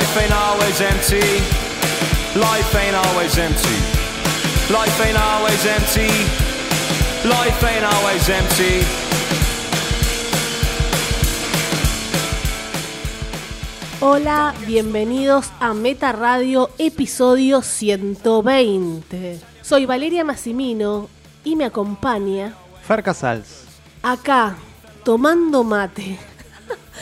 [0.00, 1.20] Life ain't always empty.
[2.40, 3.78] Life ain't always empty.
[4.72, 6.08] Life ain't always empty.
[7.28, 8.80] Life ain't always empty.
[14.00, 19.38] Hola, bienvenidos a Meta Radio, episodio 120.
[19.60, 21.08] Soy Valeria Massimino
[21.44, 22.54] y me acompaña
[22.86, 23.64] Fer Casals,
[24.02, 24.56] acá,
[25.04, 26.18] tomando mate.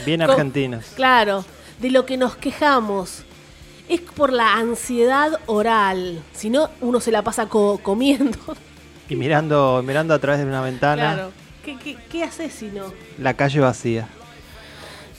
[0.05, 0.85] bien Con- argentinos.
[0.97, 1.45] Claro,
[1.81, 3.23] de lo que nos quejamos.
[3.89, 6.23] Es por la ansiedad oral.
[6.35, 8.39] Si no, uno se la pasa co- comiendo.
[9.09, 11.31] Y mirando, mirando a través de una ventana Claro.
[11.65, 12.93] ¿Qué, qué, qué haces si no?
[13.19, 14.09] la calle vacía.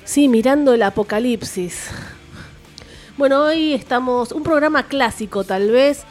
[0.06, 1.88] Sí, mirando el apocalipsis.
[3.18, 4.32] Bueno, hoy estamos.
[4.32, 6.04] Un programa clásico, tal vez.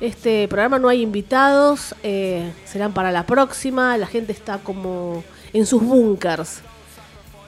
[0.00, 1.94] Este programa no hay invitados.
[2.02, 3.96] eh, serán para la próxima.
[3.98, 6.60] La gente está como en sus búnkers.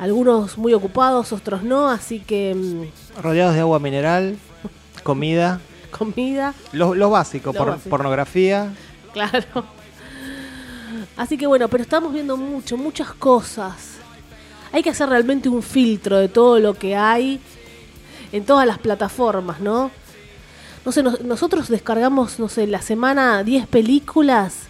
[0.00, 1.88] Algunos muy ocupados, otros no.
[1.88, 2.54] Así que.
[2.56, 4.36] mm, Rodeados de agua mineral,
[5.04, 5.60] comida,
[5.96, 6.54] comida.
[6.72, 7.90] lo, lo básico, Lo por- básico.
[7.90, 8.72] pornografía.
[9.12, 9.64] Claro.
[11.16, 13.96] Así que bueno, pero estamos viendo mucho, muchas cosas.
[14.72, 17.40] Hay que hacer realmente un filtro de todo lo que hay
[18.32, 19.90] en todas las plataformas, ¿no?
[20.84, 24.60] No sé, nos- nosotros descargamos, no sé, la semana 10 películas.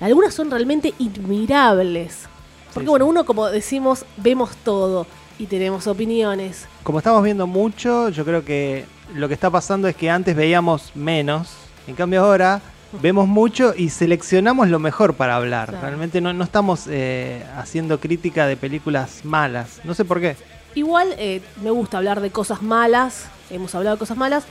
[0.00, 2.28] Algunas son realmente admirables.
[2.72, 5.06] Porque Sí, bueno, uno como decimos, vemos todo
[5.38, 6.66] y tenemos opiniones.
[6.82, 8.84] Como estamos viendo mucho, yo creo que
[9.14, 11.50] lo que está pasando es que antes veíamos menos.
[11.86, 12.60] En cambio ahora
[13.00, 15.70] vemos mucho y seleccionamos lo mejor para hablar.
[15.70, 15.86] Claro.
[15.86, 19.80] Realmente no, no estamos eh, haciendo crítica de películas malas.
[19.84, 20.36] No sé por qué.
[20.74, 24.44] Igual eh, me gusta hablar de cosas malas, hemos hablado de cosas malas,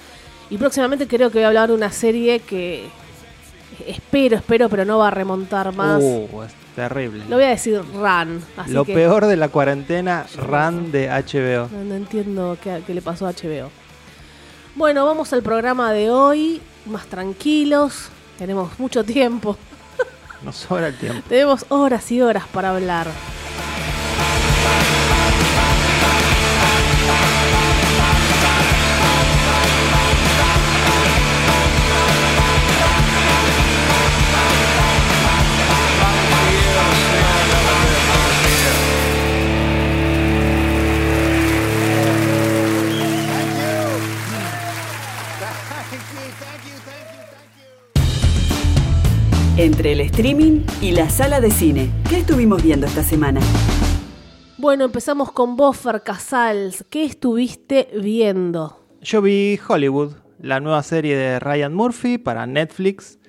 [0.49, 2.89] y próximamente creo que voy a hablar de una serie que
[3.87, 6.01] espero, espero, pero no va a remontar más.
[6.01, 7.23] Uh, es terrible.
[7.29, 7.81] Lo voy a decir.
[8.57, 11.69] Así Lo que peor de la cuarentena, Run de HBO.
[11.75, 13.69] No, no entiendo qué, qué le pasó a HBO.
[14.75, 19.57] Bueno, vamos al programa de hoy, más tranquilos, tenemos mucho tiempo,
[20.43, 21.21] Nos sobra el tiempo.
[21.27, 23.07] tenemos horas y horas para hablar.
[49.61, 51.91] Entre el streaming y la sala de cine.
[52.09, 53.39] ¿Qué estuvimos viendo esta semana?
[54.57, 56.83] Bueno, empezamos con Boffer Casals.
[56.89, 58.79] ¿Qué estuviste viendo?
[59.01, 63.19] Yo vi Hollywood, la nueva serie de Ryan Murphy para Netflix.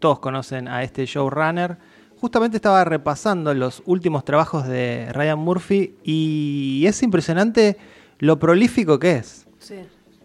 [0.00, 1.78] Todos conocen a este showrunner.
[2.20, 7.76] Justamente estaba repasando los últimos trabajos de Ryan Murphy y es impresionante
[8.18, 9.46] lo prolífico que es.
[9.60, 9.76] Sí.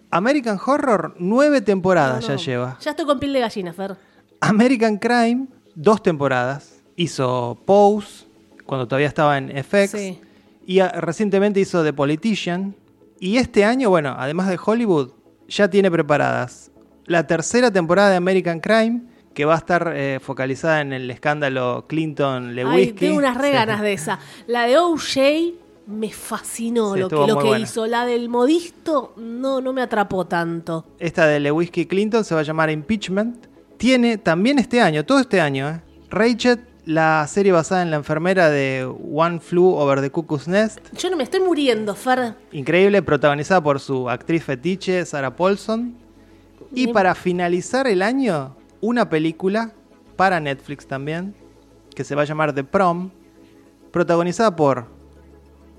[0.09, 2.37] American Horror, nueve temporadas No, no.
[2.39, 2.77] ya lleva.
[2.81, 3.97] Ya estoy con piel de gallina, Fer.
[4.41, 6.81] American Crime, dos temporadas.
[6.95, 8.25] Hizo Pose,
[8.65, 9.91] cuando todavía estaba en FX.
[9.91, 10.19] Sí.
[10.65, 12.75] Y ah, recientemente hizo The Politician.
[13.19, 15.11] Y este año, bueno, además de Hollywood,
[15.47, 16.71] ya tiene preparadas
[17.05, 19.01] la tercera temporada de American Crime,
[19.33, 22.93] que va a estar eh, focalizada en el escándalo Clinton-Lewinsky.
[22.93, 23.53] tengo unas re Sí.
[23.53, 24.19] ganas de esa.
[24.47, 25.17] La de OJ
[25.87, 27.87] me fascinó Sí, lo que, lo que hizo.
[27.87, 30.85] La del modisto no, no me atrapó tanto.
[30.99, 33.45] Esta de Lewinsky Clinton se va a llamar Impeachment.
[33.77, 35.81] Tiene también este año, todo este año, ¿eh?
[36.09, 40.79] Rachel, la serie basada en la enfermera de One Flew Over the Cuckoo's Nest.
[40.97, 42.33] Yo no me estoy muriendo, Fer.
[42.51, 45.95] Increíble, protagonizada por su actriz fetiche, Sarah Paulson.
[46.73, 49.71] Y para finalizar el año, una película
[50.15, 51.35] para Netflix también,
[51.95, 53.11] que se va a llamar The Prom,
[53.91, 54.87] protagonizada por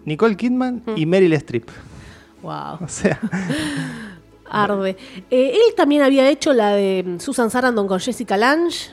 [0.05, 1.09] Nicole Kidman y Mm.
[1.09, 1.69] Meryl Streep.
[2.43, 2.79] Wow.
[2.85, 3.19] O sea,
[4.51, 4.97] Arde.
[5.31, 8.91] Eh, él también había hecho la de mm, Susan Sarandon con Jessica Lange.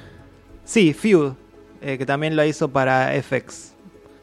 [0.64, 1.34] sí, Feud,
[1.82, 3.74] eh, que también lo hizo para FX.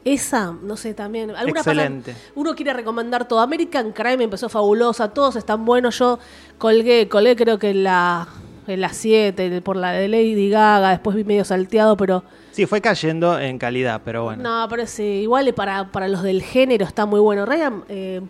[0.05, 1.29] Esa, no sé, también.
[1.29, 2.11] Excelente.
[2.11, 3.39] pasan- uno quiere recomendar todo.
[3.39, 5.97] American Crime empezó fabulosa, todos están buenos.
[5.97, 6.19] Yo
[6.57, 8.27] colgué, colgué creo que en la
[8.67, 12.79] en la 7, por la de Lady Gaga, después vi medio salteado, pero Sí, fue
[12.81, 14.43] cayendo en calidad, pero bueno.
[14.43, 17.45] no, pero sí, igual para, para los del género está muy bueno.
[17.45, 18.21] Ryan eh,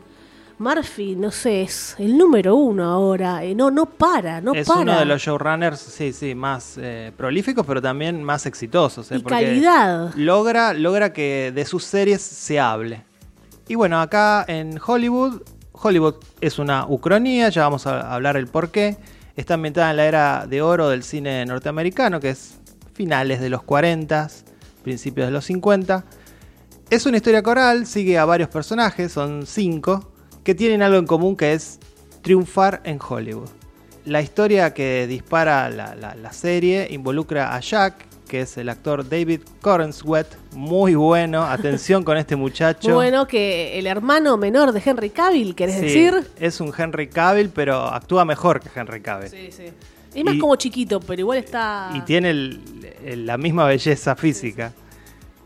[0.63, 3.43] Murphy, no sé, es el número uno ahora.
[3.43, 4.79] eh, no, no para, no es para.
[4.81, 9.11] uno de los showrunners, sí, sí, más eh, prolíficos, pero también más exitosos.
[9.11, 10.13] eh, Y calidad.
[10.15, 13.03] Logra, logra que de sus series se hable.
[13.67, 15.41] Y bueno, acá en Hollywood,
[15.73, 18.97] Hollywood es una ucronía, ya vamos a hablar el por qué.
[19.35, 22.55] Está ambientada en la era de oro del cine norteamericano, que es
[22.93, 24.29] finales de los 40,
[24.83, 26.03] principios de los 50.
[26.89, 30.12] Es una historia coral, sigue a varios personajes, son cinco,
[30.43, 31.79] que tienen algo en común que es
[32.21, 33.49] triunfar en Hollywood.
[34.05, 39.07] La historia que dispara la, la- la serie involucra a Jack, que es el actor
[39.07, 42.87] David Corenswet, muy bueno, atención con este muchacho.
[42.89, 46.31] Muy bueno que el hermano menor de Henry Cavill, ¿querés Sí, decir?
[46.39, 49.29] Es un Henry Cavill, pero actúa mejor que Henry Cavill.
[49.29, 49.65] Sí, sí.
[50.13, 51.89] Es más Y- como chiquito, pero igual está.
[51.95, 52.59] y tiene el-
[53.05, 54.73] el- la misma belleza física.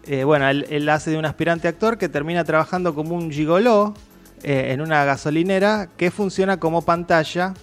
[0.05, 3.93] Eh, bueno, él, él hace de un aspirante actor que termina trabajando como un gigoló
[4.43, 7.53] eh, en una gasolinera que funciona como pantalla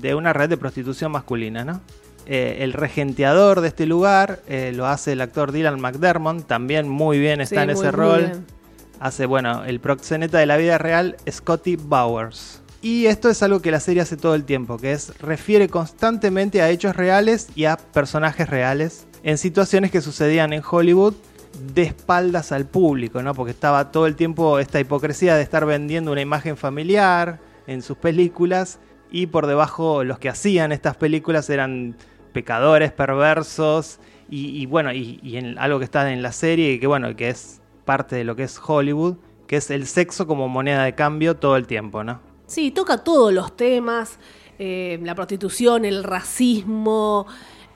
[0.00, 1.80] de una red de prostitución masculina, ¿no?
[2.26, 7.18] Eh, el regenteador de este lugar eh, lo hace el actor Dylan McDermott, también muy
[7.18, 8.20] bien está Sí, en muy, ese muy rol.
[8.26, 8.46] bien.
[9.00, 12.60] Hace, bueno, el proxeneta de la vida real, Scotty Bowers.
[12.82, 16.62] Y esto es algo que la serie hace todo el tiempo, que es refiere constantemente
[16.62, 21.14] a hechos reales y a personajes reales en situaciones que sucedían en Hollywood
[21.74, 23.34] de espaldas al público, ¿no?
[23.34, 27.96] Porque estaba todo el tiempo esta hipocresía de estar vendiendo una imagen familiar en sus
[27.96, 28.78] películas
[29.10, 31.96] y por debajo los que hacían estas películas eran
[32.32, 33.98] pecadores, perversos
[34.32, 37.30] y, bueno, y, y en algo que está en la serie y que bueno, que
[37.30, 39.16] es parte de lo que es Hollywood,
[39.48, 42.20] que es el sexo como moneda de cambio todo el tiempo, ¿no?
[42.46, 44.20] Sí, toca todos los temas,
[44.60, 47.26] eh, la prostitución, el racismo,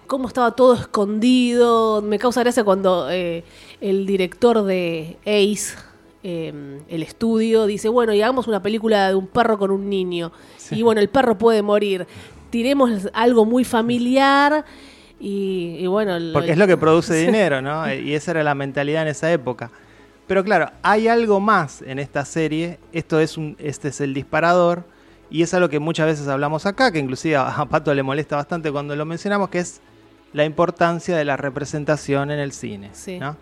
[0.06, 2.02] cómo estaba todo escondido.
[2.02, 3.44] Me causa gracia cuando eh,
[3.80, 5.74] el director de Ace,
[6.22, 10.32] eh, el estudio, dice, bueno, y hagamos una película de un perro con un niño.
[10.70, 12.06] Y bueno, el perro puede morir.
[12.50, 14.64] Tiremos algo muy familiar
[15.20, 16.18] y, y bueno...
[16.18, 17.92] lo- Porque es lo que produce dinero, ¿no?
[17.94, 19.70] Y esa era la mentalidad en esa época.
[20.26, 22.78] Pero claro, hay algo más en esta serie.
[22.92, 24.84] Esto es un, este es el disparador.
[25.30, 28.70] Y es algo que muchas veces hablamos acá, que inclusive a Pato le molesta bastante
[28.70, 29.80] cuando lo mencionamos, que es
[30.34, 32.90] la importancia de la representación en el cine.
[32.92, 33.18] Sí.
[33.18, 33.36] ¿no?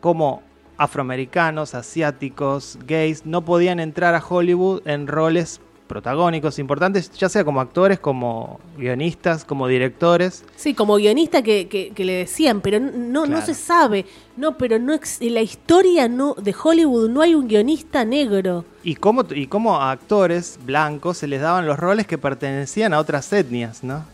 [0.00, 0.42] Como
[0.78, 7.60] afroamericanos, asiáticos, gays, no podían entrar a Hollywood en roles protagónicos importantes, ya sea como
[7.60, 10.42] actores, como guionistas, como directores.
[10.56, 14.06] Sí, como guionista que, que- que le decían, pero no, no se sabe.
[14.36, 18.64] No, pero no ex- en la historia no, de Hollywood no hay un guionista negro.
[18.82, 22.98] Y cómo, y cómo a actores blancos se les daban los roles que pertenecían a
[22.98, 24.04] otras etnias, ¿no?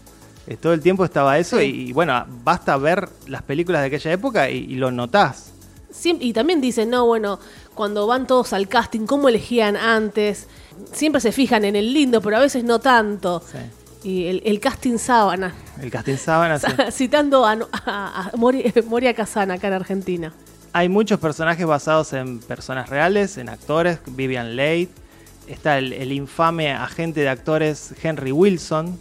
[0.49, 1.65] Eh, Todo el tiempo estaba eso Sí.
[1.65, 5.53] y, y bueno, basta ver las películas de aquella época y, y lo notás.
[5.93, 7.39] Siem- y también dicen, no, bueno,
[7.75, 10.47] cuando van todos al casting, ¿cómo elegían antes?
[10.93, 13.43] Siempre se fijan en el lindo, pero a veces no tanto.
[13.51, 13.59] Sí.
[14.09, 15.53] Y el, el casting sábana,
[15.83, 16.67] El casting sábana, sí.
[16.93, 20.33] citando a, a- a Mori- Moria Kazan acá en Argentina.
[20.73, 24.89] Hay muchos personajes basados en personas reales, en actores, Vivian Leigh.
[25.49, 28.99] Está el, el infame agente de actores Henry Wilson,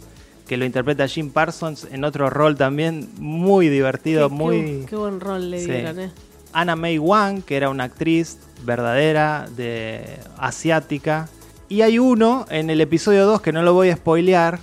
[0.48, 4.56] que lo interpreta Jim Parsons en otro rol también muy divertido, Qué- muy...
[4.62, 5.70] qué, qué buen rol le Sí.
[5.70, 6.10] dieron, ¿eh?
[6.52, 11.28] Anna May Wang, que era una actriz verdadera, de asiática.
[11.68, 14.58] Y hay uno en el episodio 2 que no lo voy a spoilear,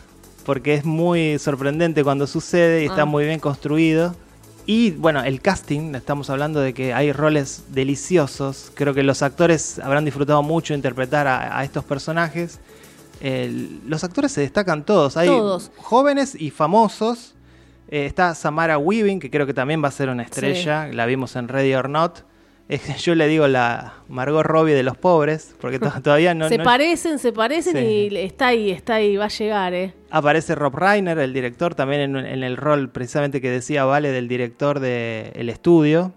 [0.45, 3.05] porque es muy sorprendente cuando sucede y está Ah.
[3.05, 4.15] muy bien construido.
[4.65, 8.71] Y bueno, el casting, estamos hablando de que hay roles deliciosos.
[8.73, 12.59] Creo que los actores habrán disfrutado mucho interpretar a, a estos personajes.
[13.25, 15.17] El- los actores se destacan todos.
[15.17, 15.71] Hay Todos.
[15.77, 17.33] jóvenes y famosos.
[17.89, 20.87] Eh, está Samara Weaving, que creo que también va a ser una estrella.
[20.91, 22.19] La vimos en Ready or Not.
[22.67, 26.49] Es que yo le digo la Margot Robbie de los pobres, porque to- todavía no,
[26.49, 28.09] se no- parecen, se parecen Sí.
[28.11, 29.93] y está ahí, está ahí, va a llegar, ¿eh?
[30.09, 34.27] aparece Rob Reiner, el director, también en, en el rol precisamente que decía Vale del
[34.27, 36.13] director de El Estudio.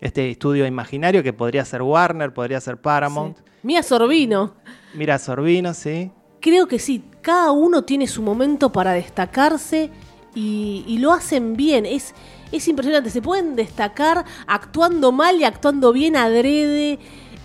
[0.00, 3.38] Este estudio imaginario que podría ser Warner, podría ser Paramount.
[3.38, 3.44] Sí.
[3.62, 4.54] Mía Sorbino.
[4.94, 6.10] Mira Sorbino, sí.
[6.44, 9.90] Creo que sí, cada uno tiene su momento para destacarse
[10.34, 11.86] y, y lo hacen bien.
[11.86, 12.12] Es,
[12.52, 16.98] es impresionante, se pueden destacar actuando mal y actuando bien adrede.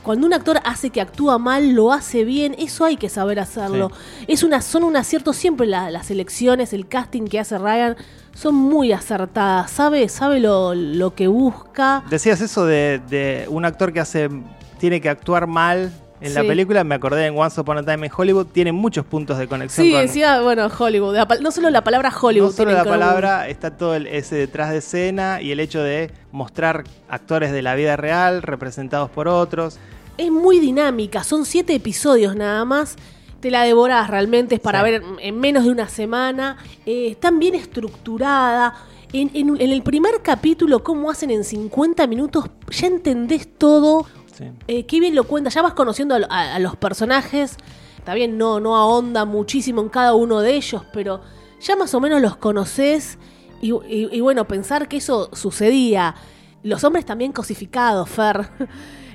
[0.04, 3.90] Cuando un actor hace que actúa mal, lo hace bien, eso hay que saber hacerlo.
[4.28, 7.96] Es una, son un acierto siempre la- las elecciones, el casting que hace Ryan,
[8.34, 9.72] son muy acertadas.
[9.72, 12.04] Sabe, sabe lo, lo que busca.
[12.10, 14.30] Decías eso de, de un actor que hace
[14.78, 15.90] tiene que actuar mal
[16.22, 16.84] en la película.
[16.84, 18.48] Me acordé en Once Upon a Time in Hollywood.
[18.48, 20.02] Tiene muchos puntos de conexión Sí, con.
[20.02, 21.16] decía, bueno, Hollywood.
[21.42, 22.48] No solo la palabra Hollywood.
[22.50, 26.12] no solo la palabra, está todo el- ese detrás de escena y el hecho de
[26.32, 29.78] mostrar actores de la vida real representados por otros.
[30.18, 32.96] Es muy dinámica, son siete episodios nada más.
[33.40, 34.92] Te la devorás realmente, es para Sí.
[34.92, 36.58] ver en menos de una semana.
[36.86, 38.74] Eh, está bien estructurada.
[39.12, 44.06] En, en- en el primer capítulo, cómo hacen en 50 minutos, ya entendés todo.
[44.40, 44.46] Sí.
[44.68, 47.58] Eh, qué bien lo cuenta, ya vas conociendo a, a- a los personajes.
[47.98, 51.22] Está bien, no, no ahonda muchísimo en cada uno de ellos, pero
[51.60, 53.20] ya más o menos los conoces.
[53.62, 56.16] Y, y- y bueno, pensar que eso sucedía.
[56.64, 58.50] Los hombres también cosificados, Fer.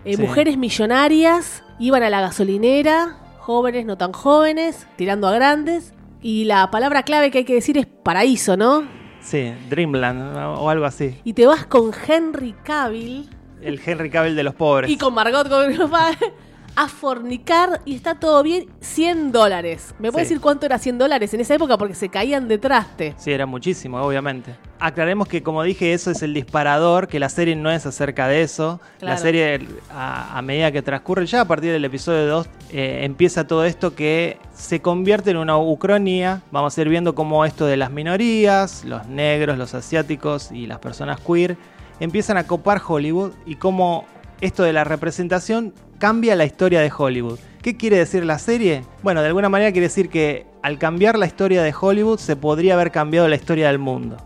[0.06, 0.22] Eh, Sí.
[0.22, 5.94] Mujeres millonarias iban a la gasolinera, jóvenes, no tan jóvenes, tirando a grandes.
[6.20, 8.82] Y la palabra clave que hay que decir es paraíso, ¿no?
[9.22, 11.18] Sí, Dreamland o algo así.
[11.24, 13.30] Y te vas con Henry Cavill
[13.64, 14.90] El Henry Cavill de los pobres.
[14.90, 16.10] y con Margot papá
[16.76, 19.94] a fornicar y está todo bien, 100 dólares.
[20.00, 20.34] ¿Me puedes Sí.
[20.34, 21.78] decir cuánto era 100 dólares en esa época?
[21.78, 23.14] Porque se caían de traste.
[23.16, 24.56] Sí, era muchísimo, obviamente.
[24.80, 28.42] Aclaremos que, como dije, eso es el disparador, que la serie no es acerca de
[28.42, 28.80] eso.
[29.00, 33.46] La serie, a, a medida que transcurre, ya a partir del episodio 2, eh, empieza
[33.46, 36.42] todo esto que se convierte en una ucronía.
[36.50, 40.80] Vamos a ir viendo cómo esto de las minorías, los negros, los asiáticos y las
[40.80, 41.56] personas queer,
[42.00, 44.04] empiezan a copar Hollywood y cómo
[44.40, 47.38] esto de la representación cambia la historia de Hollywood.
[47.62, 48.84] ¿Qué quiere decir la serie?
[49.02, 52.74] Bueno, de alguna manera quiere decir que al cambiar la historia de Hollywood se podría
[52.74, 54.16] haber cambiado la historia del mundo.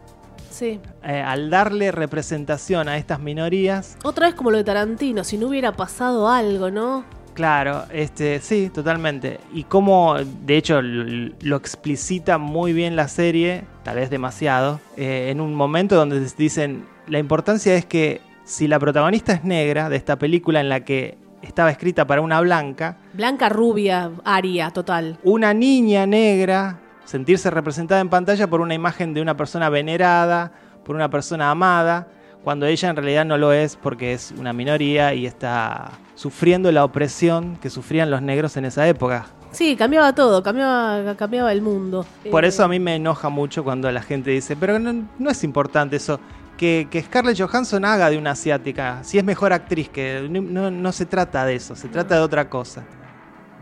[0.51, 0.81] Sí.
[1.05, 5.47] Eh, al darle representación a estas minorías, Otra vez como lo de Tarantino, si no
[5.49, 7.05] hubiera pasado algo, ¿no?
[7.35, 9.39] claro, este, sí, totalmente.
[9.55, 15.29] Y cómo, de hecho, l- lo explicita muy bien la serie, tal vez demasiado, eh,
[15.31, 19.97] en un momento donde dicen, la importancia es que si la protagonista es negra de
[19.97, 25.19] esta película en la que estaba escrita para una blanca, Blanca, rubia, aria, total.
[25.23, 30.53] una niña negra sentirse representada en pantalla por una imagen de una persona venerada,
[30.85, 32.09] por una persona amada,
[32.45, 36.85] cuando ella en realidad no lo es porque es una minoría y está sufriendo la
[36.85, 39.27] opresión que sufrían los negros en esa época.
[39.53, 42.05] Sí, cambiaba todo, cambiaba, cambiaba el mundo.
[42.31, 45.31] Por Eh, eso a mí me enoja mucho cuando la gente dice, pero no, no
[45.31, 46.21] es importante eso,
[46.59, 50.93] que, que Scarlett Johansson haga de una asiática, si es mejor actriz, que no, no-
[50.93, 52.85] se trata de eso, se trata de otra cosa.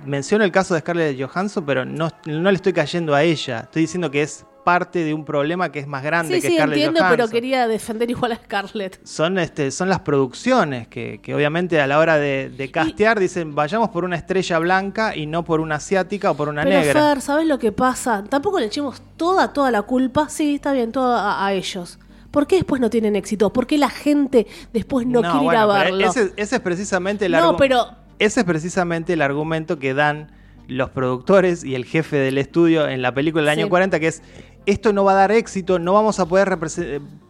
[0.05, 3.83] Menciono el caso de Scarlett Johansson, pero no, no le estoy cayendo a ella, estoy
[3.83, 6.77] diciendo que es parte de un problema que es más grande Sí, que sí, Scarlett
[6.79, 7.17] entiendo, Johansson.
[7.17, 8.99] pero quería defender igual a Scarlett.
[9.07, 13.55] Son, este, son las producciones que, que obviamente a la hora de, de castear dicen
[13.55, 17.01] vayamos por una estrella blanca y no por una asiática o por una Pero negra.
[17.01, 18.25] Fer, ¿sabes lo que pasa?
[18.29, 20.29] Tampoco le echemos toda, toda la culpa.
[20.29, 22.01] Sí, está bien, toda a, a ellos.
[22.37, 23.51] ¿Por qué después no tienen éxito?
[23.51, 26.11] ¿Por qué la gente después no, quiere ir bueno, a pero verlo?
[26.11, 27.87] Ese, ese es precisamente el no, pero
[28.19, 30.33] Ese es precisamente el argumento que dan
[30.69, 33.61] los productores y el jefe del estudio en la película del Sí.
[33.63, 34.23] año 40, que es
[34.67, 36.59] esto no va a dar éxito, no vamos a poder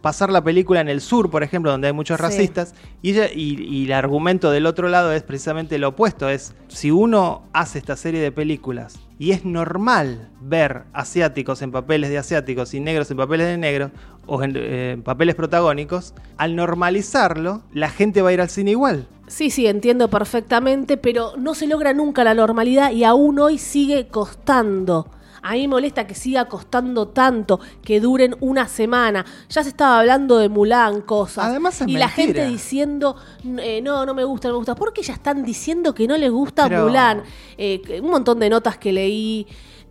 [0.01, 2.21] pasar la película en el sur, por ejemplo, donde hay muchos Sí.
[2.23, 2.73] racistas.
[3.01, 6.91] Y, ella- y- y el argumento del otro lado es precisamente lo opuesto, es si
[6.91, 12.73] uno hace esta serie de películas y es normal ver asiáticos en papeles de asiáticos
[12.73, 13.91] y negros en papeles de negros
[14.25, 19.07] o en eh, papeles protagónicos, al normalizarlo, la gente va a ir al cine igual.
[19.27, 24.07] sí, sí, entiendo perfectamente, pero no se logra nunca la normalidad y aún hoy sigue
[24.07, 25.07] costando.
[25.41, 29.25] A mí me molesta que siga costando tanto, que duren una semana.
[29.49, 31.45] Ya se estaba hablando de Mulan, cosas.
[31.45, 33.15] Además es y la gente diciendo,
[33.59, 34.75] eh, no, no me gusta, no me gusta.
[34.75, 37.23] ¿Por qué ya están diciendo que no les gusta Pero- Mulan?
[37.57, 39.47] Eh, un montón de notas que leí.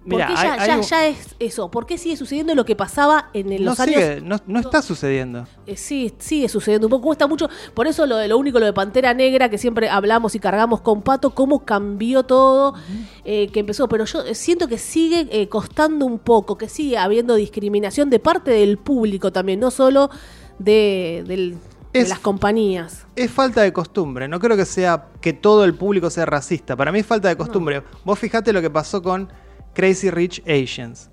[0.08, 1.68] ¿Por Mira, qué hay- ya, hay ya, un- ya es eso?
[1.70, 4.60] ¿Por qué sigue sucediendo lo que pasaba en, en No, los años sigue, no, no
[4.60, 5.46] está sucediendo.
[5.66, 7.48] eh, sí, sigue sucediendo un poco, cuesta mucho.
[7.74, 10.80] Por eso lo de lo único, lo de Pantera Negra, que siempre hablamos y cargamos
[10.80, 12.74] con Pato, cómo cambió todo,
[13.24, 13.88] eh, que empezó.
[13.88, 18.20] Pero yo eh, siento que sigue eh, costando un poco, que sigue habiendo discriminación de
[18.20, 20.08] parte del público también, no solo
[20.60, 21.56] de, del-
[21.92, 23.06] de Es- las compañías.
[23.16, 24.28] Es falta de costumbre.
[24.28, 26.76] No creo que sea que todo el público sea racista.
[26.76, 27.82] Para mí es falta de costumbre.
[28.04, 29.32] Vos fijate lo que pasó con
[29.76, 31.10] Crazy Rich Asians.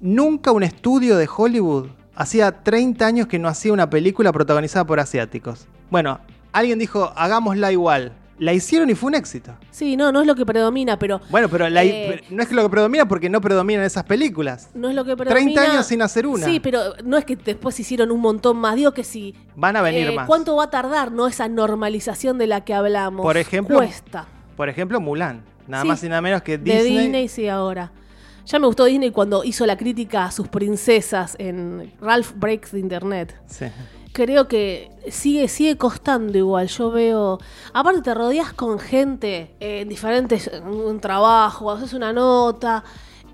[0.00, 5.00] Nunca un estudio de Hollywood hacía 30 años que no hacía una película protagonizada por
[5.00, 5.66] asiáticos.
[5.90, 6.20] Bueno,
[6.52, 8.12] alguien dijo, hagámosla igual.
[8.38, 9.54] La hicieron y fue un éxito.
[9.70, 12.20] Sí, no, no es lo que predomina, pero Bueno, pero la- Eh.
[12.28, 14.68] no es que lo que predomina porque no predominan esas películas.
[14.74, 15.54] no es lo que predomina.
[15.54, 16.44] 30 años sin hacer una.
[16.44, 18.74] Sí, pero no es que después hicieron un montón más.
[18.76, 19.34] Digo que sí.
[19.56, 20.26] Van a venir Eh, más.
[20.26, 21.28] ¿Cuánto va a tardar, no?
[21.28, 23.22] Esa normalización de la que hablamos.
[23.24, 24.26] Por ejemplo, Cuesta.
[24.56, 25.44] Por ejemplo, Mulan.
[25.68, 26.98] Nada Sí, más y nada menos que De Disney.
[26.98, 27.92] Disney, sí, ahora.
[28.46, 32.78] Ya me gustó Disney cuando hizo la crítica a sus princesas en Ralph Breaks the
[32.78, 33.34] Internet.
[33.46, 33.66] Sí.
[34.12, 36.68] Creo que sigue, sigue costando igual.
[36.68, 37.38] Yo veo.
[37.72, 40.48] Aparte, te rodeas con gente en diferentes.
[40.48, 42.84] en un trabajo, haces una nota.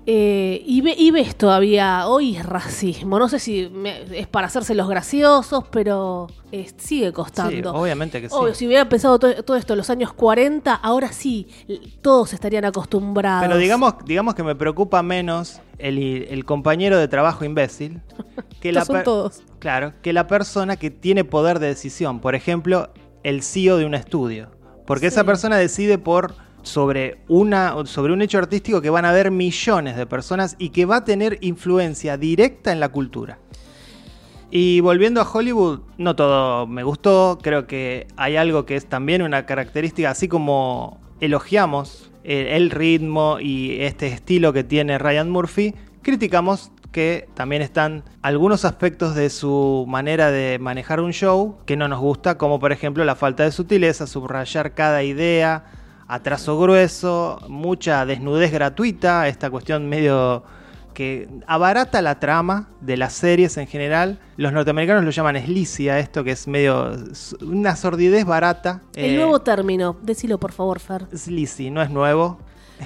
[0.05, 2.07] Eh, y, ve- y ves todavía.
[2.07, 3.19] Hoy racismo.
[3.19, 7.73] No sé si me- es para hacerse los graciosos, pero eh, sigue Sí, costando.
[7.73, 8.35] obviamente que sí.
[8.37, 11.47] Obvio, si hubiera pensado to- todo, esto en los años 40, ahora sí,
[12.01, 13.45] todos estarían acostumbrados.
[13.47, 15.97] Pero digamos, digamos que me preocupa menos el,
[16.29, 18.01] el compañero de trabajo imbécil
[18.61, 19.43] que la son todos.
[19.59, 22.19] Claro, que la persona que tiene poder de decisión.
[22.19, 22.89] Por ejemplo,
[23.23, 24.49] el CEO de un estudio.
[24.87, 29.31] Porque esa persona decide por sobre, una, sobre un hecho artístico que van a ver
[29.31, 33.39] millones de personas y que va a tener influencia directa en la cultura.
[34.51, 39.21] Y volviendo a Hollywood, no todo me gustó, creo que hay algo que es también
[39.21, 46.71] una característica, así como elogiamos el, ritmo y este estilo que tiene Ryan Murphy, criticamos
[46.91, 51.99] que también están algunos aspectos de su manera de manejar un show que no nos
[51.99, 55.65] gusta, como por ejemplo la falta de sutileza, subrayar cada idea,
[56.09, 60.43] atraso grueso, mucha desnudez gratuita, esta cuestión medio
[60.93, 64.19] que abarata la trama de las series en general.
[64.35, 66.91] Los norteamericanos lo llaman sleazy a esto, que es medio
[67.41, 68.81] una sordidez barata.
[68.95, 71.05] El Eh, nuevo término, decilo por favor, Fer.
[71.15, 72.39] Sleazy, no es nuevo.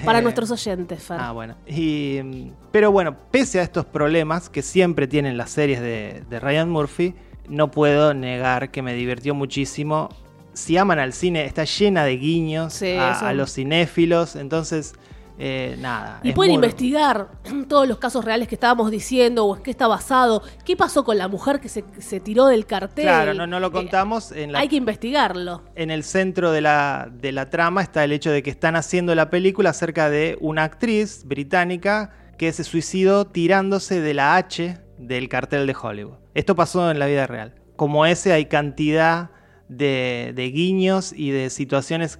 [0.04, 1.16] Para Eh, nuestros oyentes, Fer.
[1.18, 1.54] Ah, bueno.
[1.66, 6.40] Y, mm, pero bueno, pese a estos problemas que siempre tienen las series de, de
[6.40, 7.14] Ryan Murphy,
[7.48, 10.08] no puedo negar que me divirtió muchísimo.
[10.54, 14.36] Si aman al cine, está llena de guiños Sí, a, los cinéfilos.
[14.36, 14.94] Entonces,
[15.36, 16.20] eh, nada.
[16.22, 17.28] Y pueden muy- investigar
[17.68, 20.42] todos los casos reales que estábamos diciendo o en qué está basado.
[20.64, 23.04] ¿Qué pasó con la mujer que se, se tiró del cartel?
[23.04, 24.30] Claro, no, no lo Eh, contamos.
[24.30, 25.62] en, la- hay que investigarlo.
[25.74, 29.14] en el centro de la, de la trama está el hecho de que están haciendo
[29.16, 35.28] la película acerca de una actriz británica que se suicidó tirándose de la H del
[35.28, 36.18] cartel de Hollywood.
[36.34, 37.54] Esto pasó en la vida real.
[37.76, 39.30] Como ese hay cantidad
[39.68, 42.18] de, de guiños y de situaciones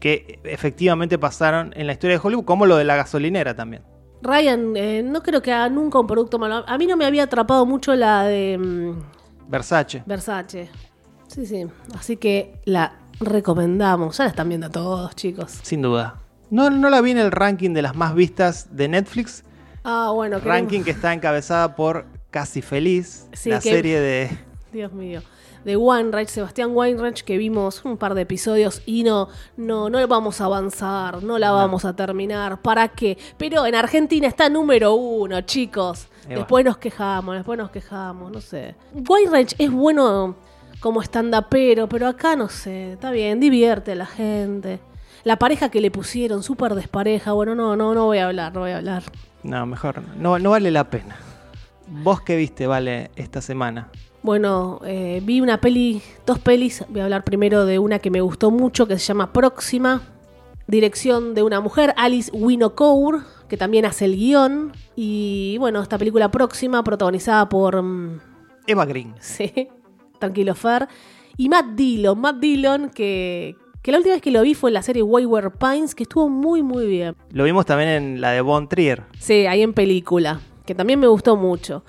[0.00, 3.82] que efectivamente pasaron en la historia de Hollywood, como lo de la gasolinera también.
[4.22, 6.64] Ryan, eh, no creo que haga nunca un producto malo.
[6.66, 10.02] A mí no me había atrapado mucho la de mm, Versace.
[10.06, 10.68] Versace.
[11.28, 11.66] Sí, sí.
[11.96, 14.18] Así que la recomendamos.
[14.18, 15.58] Ya la están viendo todos, chicos.
[15.62, 16.18] Sin duda.
[16.50, 19.44] No, no la vi en el ranking de las más vistas de Netflix,
[19.84, 20.36] Ah, bueno.
[20.38, 24.30] queremos- ranking que está encabezada por Casi Feliz, Sí, la que- serie de...
[24.72, 25.22] Dios mío.
[25.64, 30.40] De Weinreich, Sebastián Weinreich, que vimos un par de episodios y no, no, no vamos
[30.40, 32.60] a avanzar, no la vamos a terminar.
[32.62, 33.16] ¿Para qué?
[33.38, 36.08] Pero en Argentina está número uno, chicos.
[36.28, 38.74] Después nos quejamos, después nos quejamos, no sé.
[38.94, 40.36] Weinreich es bueno
[40.80, 44.80] como stand-upero, pero acá no sé, está bien, divierte a la gente.
[45.24, 48.60] La pareja que le pusieron, súper despareja, bueno, no, no, no voy a hablar, no
[48.60, 49.04] voy a hablar.
[49.44, 51.16] No, mejor, no, no vale la pena.
[51.86, 53.88] ¿Vos qué viste, Vale, esta semana?
[54.22, 56.84] Bueno, eh, vi una peli, dos pelis.
[56.88, 60.02] Voy a hablar primero de una que me gustó mucho, que se llama Próxima.
[60.68, 64.72] Dirección de una mujer, Alice Winocour, que también hace el guion.
[64.94, 67.82] Y bueno, esta película Próxima, protagonizada por.
[67.82, 68.20] mm,
[68.68, 69.14] Eva Green.
[69.20, 69.68] sí,
[70.20, 70.86] tranquilo Fer.
[71.36, 72.20] Y Matt Dillon.
[72.20, 75.58] Matt Dillon, que, que la última vez que lo vi fue en la serie Wayward
[75.58, 77.16] Pines, que estuvo muy, muy bien.
[77.32, 79.02] Lo vimos también en la de Von Trier.
[79.18, 81.82] Sí, ahí en película, que también me gustó mucho.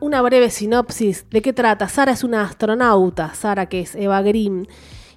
[0.00, 1.86] Una breve sinopsis de qué trata.
[1.86, 4.66] Sara es una astronauta, Sara que es Eva Green,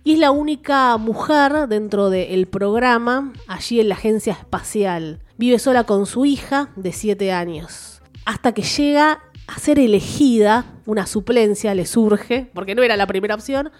[0.04, 5.19] y es la única mujer dentro del programa, allí en la agencia espacial.
[5.38, 11.08] Vive sola con su hija de 7 años, hasta que llega a ser elegida, una
[11.08, 13.72] suplencia le surge, porque no era la primera opción,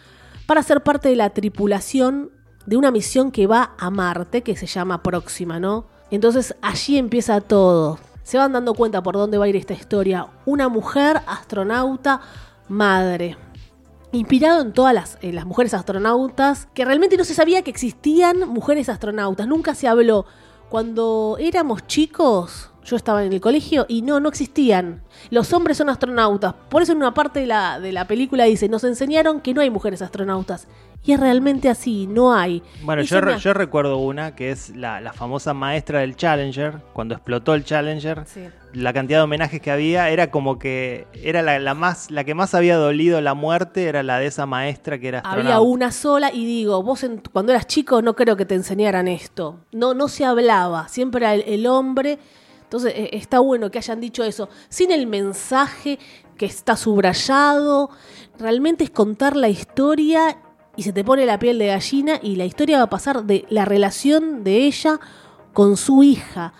[0.46, 2.32] para ser parte de la tripulación
[2.66, 5.86] de una misión que va a Marte, que se llama Próxima, ¿no?
[6.12, 8.00] Entonces allí empieza todo.
[8.24, 10.28] Se van dando cuenta por dónde va a ir esta historia.
[10.46, 12.22] Una mujer astronauta,
[12.68, 13.38] madre.
[14.12, 18.48] Inspirado en todas las, en las mujeres astronautas, que realmente no se sabía que existían
[18.50, 20.26] mujeres astronautas, nunca se habló.
[20.70, 25.02] Cuando éramos chicos, yo estaba en el colegio y no, no existían.
[25.30, 26.54] Los hombres son astronautas.
[26.70, 29.62] Por eso en una parte de la, de la película dice, nos enseñaron que no
[29.62, 30.68] hay mujeres astronautas.
[31.06, 32.64] Y es realmente así, no hay.
[32.84, 37.14] Bueno, yo, re- yo recuerdo una que es la, la famosa maestra del Challenger, cuando
[37.14, 38.46] explotó el Challenger, Sí.
[38.72, 42.34] la cantidad de homenajes que había era como que era la, la más la que
[42.36, 45.56] más había dolido la muerte era la de esa maestra que era astronauta.
[45.58, 49.10] Había una sola y digo, vos en- cuando eras chico no creo que te enseñaran
[49.10, 49.60] esto.
[49.74, 52.18] No, no se hablaba, siempre era el, el hombre.
[52.74, 56.00] Entonces eh, está bueno que hayan dicho eso, sin el mensaje
[56.36, 57.92] que está subrayado.
[58.40, 60.40] Realmente es contar la historia
[60.76, 63.46] y se te pone la piel de gallina y la historia va a pasar de
[63.50, 65.00] la relación de ella
[65.54, 66.56] con su hija.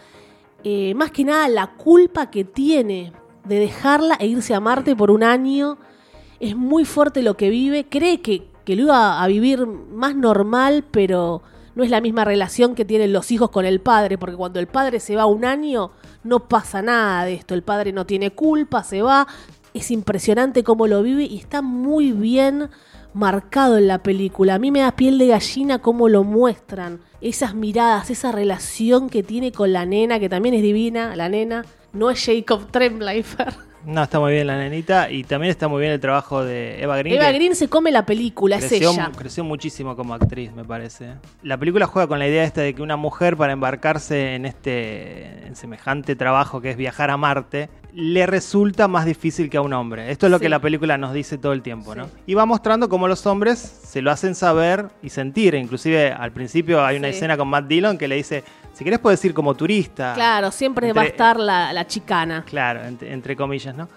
[0.64, 3.12] Eh, más que nada la culpa que tiene
[3.44, 5.80] de dejarla e irse a Marte por un año.
[6.40, 7.90] Es muy fuerte lo que vive.
[7.90, 11.42] Cree que, que lo iba a vivir más normal, pero
[11.76, 14.68] no es la misma relación que tienen los hijos con el padre, porque cuando el
[14.68, 15.92] padre se va un año,
[16.24, 17.54] no pasa nada de esto.
[17.54, 19.28] El padre no tiene culpa, se va.
[19.74, 22.70] Es impresionante cómo lo vive y está muy bien
[23.14, 24.56] marcado en la película.
[24.56, 27.00] A mí me da piel de gallina cómo lo muestran.
[27.22, 31.66] Esas miradas, esa relación que tiene con la nena, que también es divina, la nena.
[31.92, 33.54] No es Jacob Tremblaifer.
[33.86, 36.98] No, está muy bien la nenita y también está muy bien el trabajo de Eva
[36.98, 37.16] Green.
[37.16, 39.12] Eva Green se come la película, es ella.
[39.16, 41.16] creció muchísimo como actriz, me parece.
[41.42, 45.46] La película juega con la idea esta de que una mujer para embarcarse en este
[45.48, 49.74] en semejante trabajo que es viajar a Marte le resulta más difícil que a un
[49.74, 50.10] hombre.
[50.12, 50.44] Esto es lo Sí.
[50.44, 52.08] que la película nos dice todo el tiempo, ¿no?
[52.26, 55.54] Y va mostrando cómo los hombres se lo hacen saber y sentir.
[55.56, 57.16] Inclusive al principio hay una Sí.
[57.16, 58.44] escena con Matt Dillon que le dice,
[58.74, 60.14] si querés puedes ir como turista.
[60.14, 62.44] Claro, siempre va a estar la, la chicana.
[62.46, 63.88] Claro, entre, entre comillas, ¿no?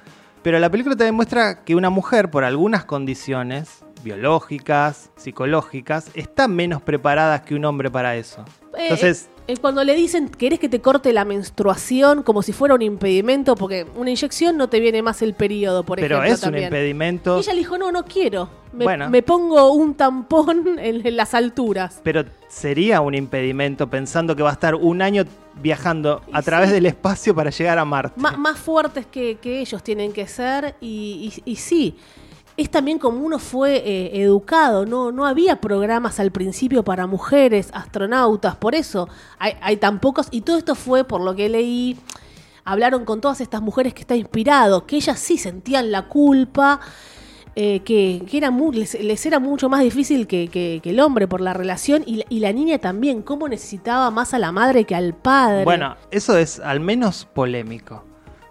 [0.43, 6.83] Pero la película también muestra que una mujer, por algunas condiciones biológicas, psicológicas, está menos
[6.83, 8.45] preparada que un hombre para eso.
[8.77, 12.75] Eh, Entonces, eh, cuando le dicen, ¿querés que te corte la menstruación como si fuera
[12.75, 13.55] un impedimento?
[13.55, 16.35] Porque una inyección no te viene más el periodo, por pero ejemplo.
[16.49, 17.37] es un impedimento.
[17.37, 18.49] Y ella le dijo, no, no quiero.
[18.73, 19.09] Me, Bueno.
[19.09, 22.01] me pongo un tampón en, en las alturas.
[22.03, 25.25] Pero sería un impedimento pensando que va a estar un año
[25.63, 26.75] viajando a través sí.
[26.75, 28.21] del espacio para llegar a Marte.
[28.21, 30.75] Ma- más fuertes que, que ellos tienen que ser.
[30.81, 31.97] Y, y- y sí,
[32.57, 34.87] es también como uno fue eh, educado.
[34.87, 38.57] No, no había programas al principio para mujeres, astronautas.
[38.57, 40.29] Por eso hay, hay tan pocos.
[40.31, 41.97] Y todo esto fue, por lo que leí,
[42.65, 46.81] hablaron con todas estas mujeres que está inspirado, que ellas sí sentían la culpa.
[47.59, 51.41] eh, que, que era les era mucho más difícil que, que- que el hombre por
[51.41, 54.95] la relación y la, y la niña también, cómo necesitaba más a la madre que
[54.95, 55.65] al padre.
[55.65, 58.05] Bueno, eso es al menos polémico.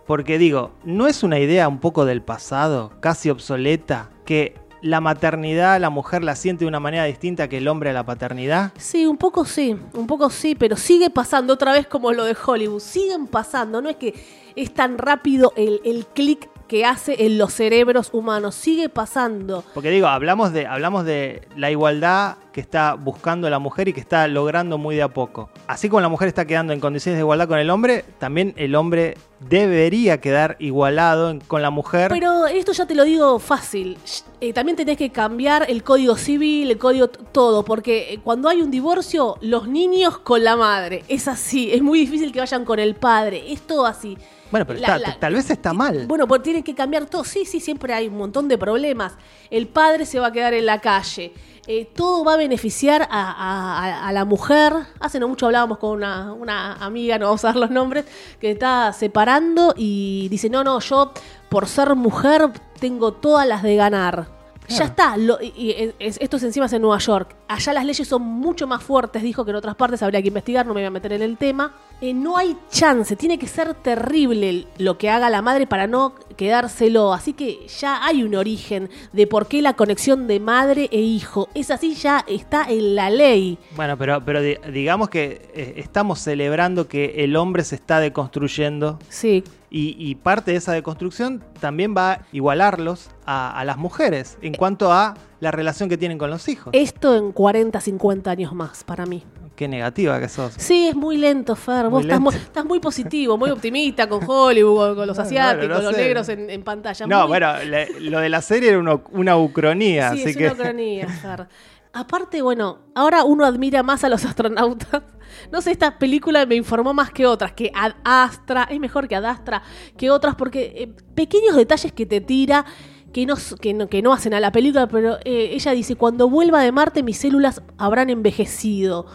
[0.06, 5.80] Porque digo, ¿no es una idea un poco del pasado, casi obsoleta, que la maternidad
[5.80, 8.72] la mujer la siente de una manera distinta que el hombre a la paternidad?
[8.78, 12.36] Sí, un poco sí, un poco sí, pero sigue pasando otra vez como lo de
[12.46, 12.80] Hollywood.
[12.80, 14.14] Siguen pasando, no es que
[14.56, 19.64] es tan rápido el, el clic que hace en los cerebros humanos, sigue pasando.
[19.74, 24.00] Porque digo, hablamos de, hablamos de la igualdad que está buscando la mujer y que
[24.00, 25.50] está logrando muy de a poco.
[25.68, 28.76] Así como la mujer está quedando en condiciones de igualdad con el hombre, también el
[28.76, 32.10] hombre debería quedar igualado con la mujer.
[32.12, 33.98] Pero esto ya te lo digo fácil.
[34.40, 38.62] Eh, también tenés que cambiar el código civil, el código todo, porque eh, cuando hay
[38.62, 41.04] un divorcio, los niños con la madre.
[41.08, 43.52] Es así, es muy difícil que vayan con el padre.
[43.52, 44.18] Es todo así.
[44.52, 46.06] Bueno, pero La- tal vez está mal.
[46.08, 47.24] Bueno, pues tienen que cambiar todo.
[47.24, 49.14] Sí, sí, siempre hay un montón de problemas.
[49.50, 51.34] El padre se va a quedar en la calle.
[51.68, 54.72] Eh, todo va a beneficiar a, a- a- a la mujer.
[55.00, 58.06] Hace no mucho hablábamos con una, una amiga, no vamos a dar los nombres,
[58.40, 61.12] que está separando y dice, no, no, yo
[61.50, 64.28] por ser mujer tengo todas las de ganar.
[64.68, 67.36] Ya está, lo- y, y es- esto es encima es en Nueva York.
[67.48, 70.66] Allá las leyes son mucho más fuertes, dijo que en otras partes habría que investigar,
[70.66, 71.72] no me voy a meter en el tema.
[72.02, 76.14] Eh, no hay chance, tiene que ser terrible lo que haga la madre para no
[76.36, 77.14] quedárselo.
[77.14, 81.48] Así que ya hay un origen de por qué la conexión de madre e hijo.
[81.56, 83.58] Es así, ya está en la ley.
[83.76, 89.00] Bueno, pero, pero di- digamos que eh, estamos celebrando que el hombre se está deconstruyendo
[89.10, 94.38] Sí, y, y parte de esa deconstrucción también va a igualarlos a, a las mujeres
[94.42, 96.70] en cuanto a la relación que tienen con los hijos.
[96.74, 99.24] esto en 40, 50 años más para mí.
[99.56, 100.54] Qué negativa que sos.
[100.58, 101.86] Sí, es muy lento, Fer.
[101.86, 105.78] Muy Vos estás muy, estás muy positivo, muy optimista con Hollywood, con los Bueno, asiáticos,
[105.78, 106.02] no los sé.
[106.02, 107.08] negros en, en pantalla.
[107.08, 110.38] No, Muy- bueno, le- lo de la serie era uno- una ucronía, Sí, así es
[110.38, 110.46] que...
[110.48, 111.48] una cronía, Fer.
[111.94, 115.04] Aparte, bueno, ahora uno admira más a los astronautas.
[115.52, 119.16] No sé, esta película me informó más que otras, que Ad Astra, es mejor que
[119.16, 119.64] Ad Astra,
[119.98, 122.64] que otras, porque eh, pequeños detalles que te tira,
[123.12, 125.96] que no, s- que no, que no hacen a la película, pero eh, ella dice,
[125.96, 129.08] cuando vuelva de Marte mis células habrán envejecido.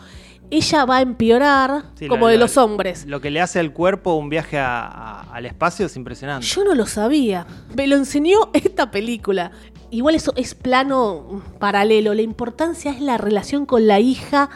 [0.50, 3.06] Ella va a empeorar Sí, como de lo- los hombres.
[3.06, 6.46] Lo que le hace al cuerpo un viaje a- a- al espacio es impresionante.
[6.46, 7.46] Yo no lo sabía.
[7.76, 9.50] Me lo enseñó esta película.
[9.90, 12.14] Igual eso es plano paralelo.
[12.14, 14.48] La importancia es la relación con la hija.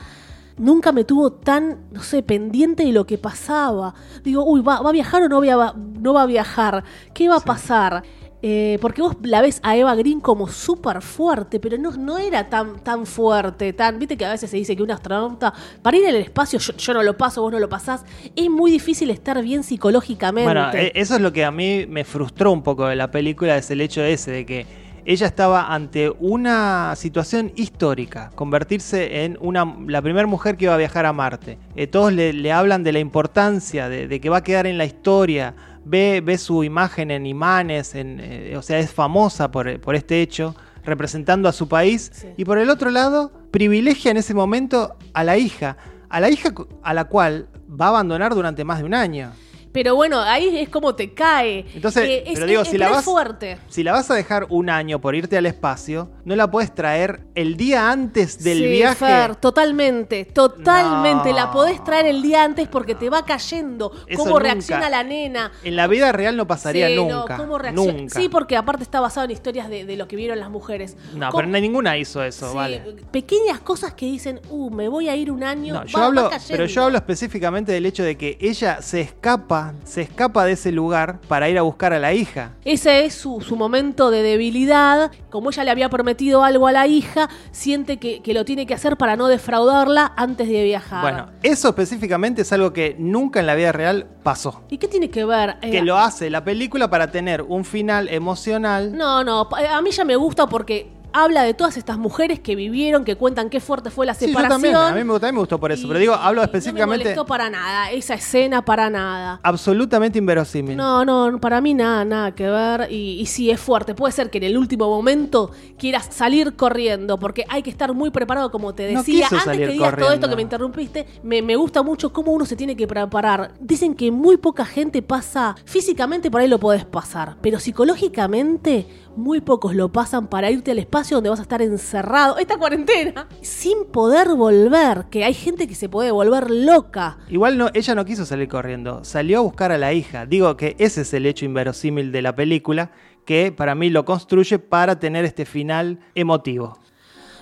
[0.57, 3.93] Nunca me tuvo tan, no sé, pendiente de lo que pasaba.
[4.23, 6.85] Digo, uy, ¿va, va a viajar o no, va, no va a viajar?
[7.13, 8.05] ¿Qué va a pasar?
[8.47, 12.51] Eh, porque vos la ves a Eva Green como súper fuerte, pero no, no era
[12.51, 13.99] tan, tan fuerte, tan.
[13.99, 17.03] Viste que a veces se dice que un astronauta, para ir al espacio, yo, no
[17.03, 18.05] lo paso, vos no lo pasás,
[18.37, 20.45] es muy difícil estar bien psicológicamente.
[20.45, 23.57] Bueno, e- eso es lo que a mí me frustró un poco de la película,
[23.57, 24.67] es el hecho ese de que
[25.07, 30.79] ella estaba ante una situación histórica, convertirse en una, la primera mujer que iba a
[30.79, 31.57] viajar a Marte.
[31.77, 35.55] Eh, todos le, hablan de la importancia, de que va a quedar en la historia,
[35.85, 40.23] ve, ve su imagen en imanes, en, eh, o sea, es famosa por, por este
[40.23, 42.29] hecho, representando a su país, Sí.
[42.37, 45.77] y por el otro lado, privilegia en ese momento a la hija,
[46.09, 46.51] a la hija
[46.83, 49.33] a la cual va a abandonar durante más de un año.
[49.75, 51.67] Pero bueno, ahí es como te cae.
[51.75, 53.59] Entonces, Eh, es, pero digo, es- si pero la es vas, fuerte.
[53.69, 57.23] si la vas a dejar un año por irte al espacio, no la puedes traer
[57.35, 59.05] el día antes del Sí, viaje.
[59.05, 61.31] Fer, totalmente, totalmente.
[61.31, 61.35] No.
[61.37, 63.91] La podés traer el día antes porque te va cayendo.
[64.07, 64.45] Eso cómo nunca.
[64.45, 65.51] reacciona la nena.
[65.65, 67.37] En la vida real no pasaría Sí, no, nunca.
[67.37, 68.21] cómo reacciona- Nunca.
[68.21, 70.97] Sí, porque aparte está basado en historias de, de lo que vieron las mujeres.
[71.15, 72.81] No, Cómo- pero no- ninguna hizo eso, sí, vale.
[73.11, 75.75] Pequeñas cosas que dicen, uh, me voy a ir un año.
[75.75, 76.47] No, va- yo va hablo, cayendo.
[76.53, 80.73] pero yo hablo específicamente del hecho de que ella se escapa, se escapa de ese
[80.73, 82.53] lugar para ir a buscar a la hija.
[82.65, 85.11] Ese es su, su momento de debilidad.
[85.31, 88.75] Como ella le había prometido algo a la hija, siente que, que lo tiene que
[88.75, 91.03] hacer para no defraudarla antes de viajar.
[91.03, 94.63] Bueno, eso específicamente es algo que nunca en la vida real pasó.
[94.69, 95.57] ¿Y qué tiene que ver?
[95.63, 98.97] Eh, Que lo hace la película para tener un final emocional.
[98.97, 103.05] No, no, a mí ya me gusta porque habla de todas estas mujeres que vivieron,
[103.05, 104.51] que cuentan qué fuerte fue la Sí, yo separación.
[104.61, 106.45] también, a mí me, también me gustó por eso, Y- pero digo, hablo y No
[106.45, 109.39] específicamente me molestó para nada, esa escena para nada.
[109.43, 110.77] absolutamente inverosímil.
[110.77, 112.91] No, no, para mí nada, nada que ver.
[112.91, 113.95] Y, y sí, es fuerte.
[113.95, 118.11] Puede ser que en el último momento quieras salir corriendo, porque hay que estar muy
[118.11, 119.29] preparado, como te decía.
[119.31, 122.57] Antes que digas todo esto que me interrumpiste, me, me gusta mucho cómo uno se
[122.57, 123.53] tiene que preparar.
[123.61, 129.41] Dicen que muy poca gente pasa, físicamente por ahí lo podés pasar, pero psicológicamente muy
[129.41, 133.85] pocos lo pasan para irte al espacio donde vas a estar encerrado, esta cuarentena, sin
[133.87, 137.19] poder volver, que hay gente que se puede volver loca.
[137.29, 140.25] Igual no, ella no quiso salir corriendo, salió a buscar a la hija.
[140.25, 142.93] Digo que ese es el hecho inverosímil de la película,
[143.27, 146.79] que para mí lo construye para tener este final emotivo.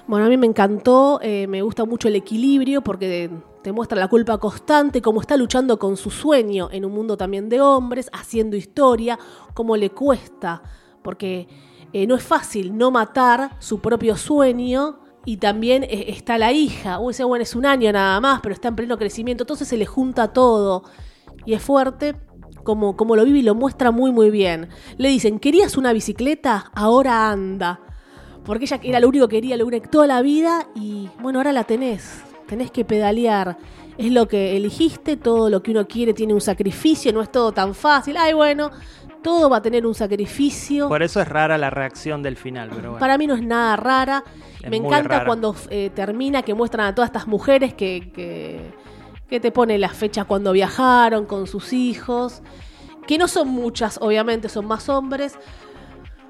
[0.07, 3.31] Bueno, a mí me encantó, eh, me gusta mucho el equilibrio porque
[3.63, 7.49] te muestra la culpa constante, cómo está luchando con su sueño en un mundo también
[7.49, 9.17] de hombres, haciendo historia,
[9.55, 10.61] cómo le cuesta,
[11.03, 11.47] porque
[11.93, 16.99] eh, no es fácil no matar su propio sueño y también eh, está la hija,
[16.99, 19.77] o ese bueno es un año nada más, pero está en pleno crecimiento, entonces se
[19.77, 20.85] le junta todo
[21.47, 22.17] y es fuerte.
[22.65, 24.69] Como, como lo vive y lo muestra muy muy bien.
[24.97, 26.71] Le dicen, ¿querías una bicicleta?
[26.77, 27.81] Ahora anda.
[28.45, 31.53] Porque ella era lo único que quería, lo único toda la vida y bueno, ahora
[31.53, 32.23] la tenés.
[32.47, 33.59] Tenés que pedalear.
[33.99, 37.51] Es lo que elegiste, todo lo que uno quiere tiene un sacrificio, no es todo
[37.51, 38.17] tan fácil.
[38.17, 38.71] Ay, bueno,
[39.23, 40.89] todo va a tener un sacrificio.
[40.89, 42.99] Por eso es rara la reacción del final, pero bueno.
[42.99, 44.25] Para mí no es nada rara.
[44.63, 45.25] Es Me encanta rara.
[45.27, 48.73] cuando eh, termina que muestran a todas estas mujeres que, que,
[49.29, 52.43] que te pone la fecha cuando viajaron con sus hijos.
[53.07, 55.39] Que no son muchas, obviamente, son más hombres.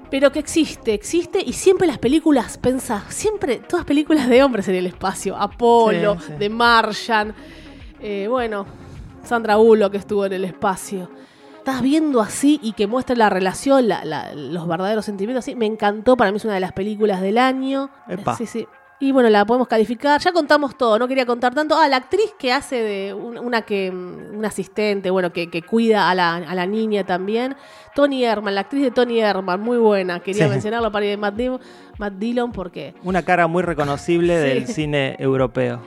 [0.09, 1.39] Pero que existe, existe.
[1.43, 5.35] Y siempre las películas, pensá, siempre, todas películas de hombres en el espacio.
[5.35, 6.33] Apolo, Sí, sí.
[6.39, 7.33] de Martian.
[7.99, 8.65] eh, bueno,
[9.23, 11.09] Sandra Bullock que estuvo en el espacio.
[11.65, 15.45] Estás viendo así y que muestra la relación, la- la- los verdaderos sentimientos.
[15.45, 15.55] Así.
[15.55, 17.89] Me encantó, para mí es una de las películas del año.
[18.09, 18.35] Epa.
[18.35, 18.67] Sí, sí.
[18.99, 20.19] Y bueno, la podemos calificar.
[20.19, 21.75] Ya contamos todo, no quería contar tanto.
[21.77, 25.61] Ah, la actriz que hace de un- una que mm, una asistente, bueno, que, que
[25.61, 27.55] cuida a la, a la niña también.
[27.95, 30.19] Tony Herman, la actriz de Tony Herman, muy buena.
[30.19, 30.49] Quería Sí.
[30.51, 31.61] mencionarlo para ir de Matt, Dillon,
[31.97, 34.47] Matt Dillon porque Una cara muy reconocible Sí.
[34.49, 35.79] del cine europeo.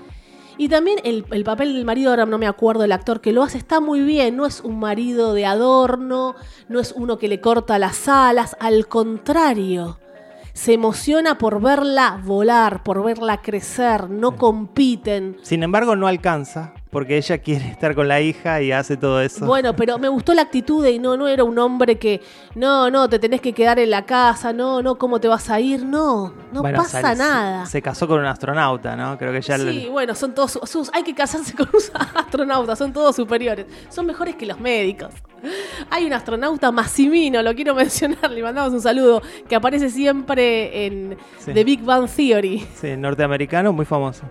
[0.59, 3.43] Y también el, el papel del marido, ahora no me acuerdo el actor que lo
[3.43, 4.37] hace, está muy bien.
[4.37, 6.35] No es un marido de adorno,
[6.69, 9.99] no es uno que le corta las alas, al contrario.
[10.55, 15.37] Se emociona por verla volar, por verla crecer, no compiten.
[15.43, 19.45] Sin embargo, no alcanza, porque ella quiere estar con la hija y hace todo eso.
[19.45, 22.23] Bueno, pero me gustó la actitud de no, no era un hombre que,
[22.55, 25.61] no, no, te tenés que quedar en la casa, no, no, ¿cómo te vas a
[25.61, 25.85] ir?
[25.85, 27.67] No, no Bueno, pasa sale- nada.
[27.67, 29.19] Se, se casó con un astronauta, ¿no?
[29.19, 32.79] Creo que ya Sí, bueno, son todos su- sus, hay que casarse con unos astronautas,
[32.79, 35.13] son todos superiores, son mejores que los médicos.
[35.91, 41.19] Hay un astronauta Massimino, lo quiero mencionar, le mandamos un saludo, que aparece siempre en
[41.41, 41.53] Sí.
[41.53, 42.67] The Big Bang Theory.
[42.75, 44.23] Sí, norteamericano, muy famoso.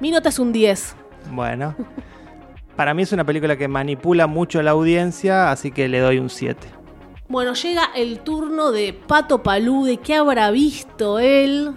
[0.00, 0.96] Mi nota es un 10.
[1.30, 1.74] Bueno.
[2.76, 6.30] Para mí es una película que manipula mucho la audiencia, así que le doy un
[6.30, 6.68] 7.
[7.28, 9.98] Bueno, llega el turno de Pato Palude.
[9.98, 11.72] ¿Qué habrá visto él?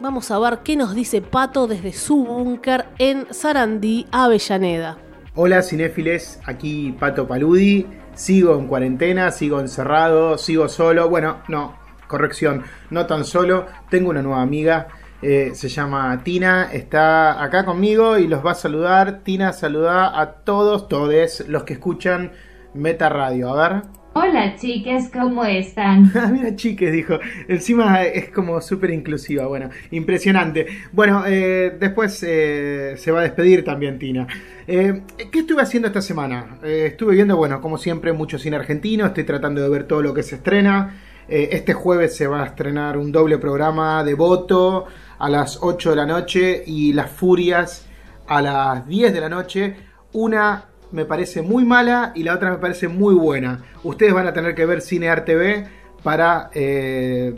[0.00, 4.98] Vamos a ver qué nos dice Pato desde su búnker en Sarandí, Avellaneda.
[5.34, 7.86] Hola cinéfiles, aquí Pato Paludi.
[8.14, 11.08] Sigo en cuarentena, sigo encerrado, sigo solo.
[11.08, 13.66] Bueno, no, corrección, no tan solo.
[13.90, 14.88] Tengo una nueva amiga,
[15.22, 19.20] eh, se llama Tina, está acá conmigo y los va a saludar.
[19.24, 22.32] Tina, saluda a todos, todes los que escuchan
[22.74, 23.50] Meta Radio.
[23.50, 23.82] A ver.
[24.20, 26.10] Hola chicas, ¿cómo están?
[26.16, 27.20] Ah, mira, chiques, dijo.
[27.46, 29.46] Encima es como súper inclusiva.
[29.46, 30.66] Bueno, impresionante.
[30.92, 34.26] Bueno, eh, después eh, se va a despedir también Tina.
[34.66, 36.58] Eh, ¿Qué estuve haciendo esta semana?
[36.64, 39.06] estuve viendo, bueno, como siempre, mucho cine argentino.
[39.06, 40.96] Estoy tratando de ver todo lo que se estrena.
[41.28, 44.86] este jueves se va a estrenar un doble programa de voto
[45.18, 47.86] a las 8 de la noche y Las Furias
[48.26, 49.76] a las 10 de la noche.
[50.12, 53.64] Una me parece muy mala y la otra me parece muy buena.
[53.82, 55.66] Ustedes van a tener que ver Cine TV
[56.02, 57.34] para eh,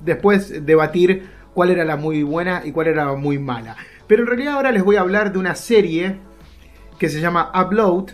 [0.00, 3.76] después debatir cuál era la muy buena y cuál era la muy mala.
[4.06, 6.18] Pero en realidad ahora les voy a hablar de una serie
[6.98, 8.10] que se llama Upload,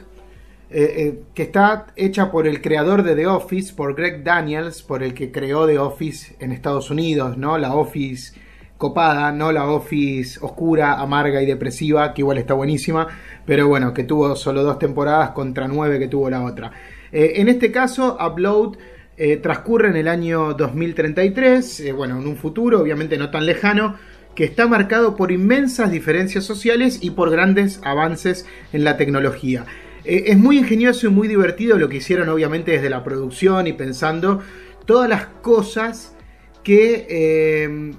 [0.71, 5.03] eh, eh, que está hecha por el creador de The Office, por Greg Daniels, por
[5.03, 7.59] el que creó The Office en Estados Unidos, ¿no?
[7.59, 8.39] La Office
[8.79, 13.09] copada, no la Office oscura, amarga y depresiva, que igual está buenísima,
[13.45, 16.71] pero bueno, que tuvo solo dos temporadas contra nueve que tuvo la otra.
[17.11, 18.77] Eh, en este caso, Upload
[19.17, 23.97] eh, transcurre en el año 2033, eh, bueno, en un futuro obviamente no tan lejano,
[24.37, 29.67] que está marcado por inmensas diferencias sociales y por grandes avances en la tecnología.
[30.05, 34.41] es muy ingenioso y muy divertido lo que hicieron obviamente desde la producción y pensando
[34.87, 36.15] todas las cosas
[36.63, 37.99] que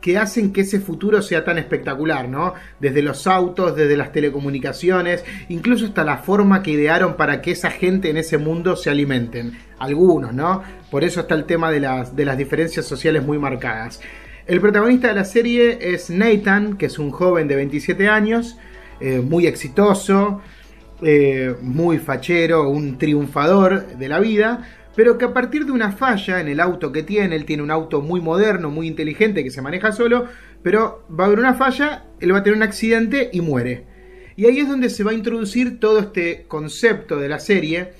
[0.00, 2.54] que hacen que ese futuro sea tan espectacular, ¿no?
[2.80, 7.70] Desde los autos, desde las telecomunicaciones, incluso hasta la forma que idearon para que esa
[7.70, 9.58] gente en ese mundo se alimenten.
[9.78, 10.62] Algunos, ¿no?
[10.90, 14.00] Por eso está el tema de las, de las diferencias sociales muy marcadas.
[14.46, 18.56] El protagonista de la serie es Nathan, que es un joven de 27 años,
[19.00, 20.40] eh, muy exitoso,
[21.02, 24.62] eh, muy fachero, un triunfador de la vida,
[24.98, 27.70] pero que a partir de una falla en el auto que tiene, él tiene un
[27.70, 30.26] auto muy moderno, muy inteligente, que se maneja solo,
[30.64, 33.84] pero va a haber una falla, él va a tener un accidente y muere.
[34.34, 37.92] Y ahí es donde se va a introducir todo este concepto de la serie,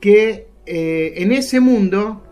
[0.00, 2.24] que eh, en ese mundo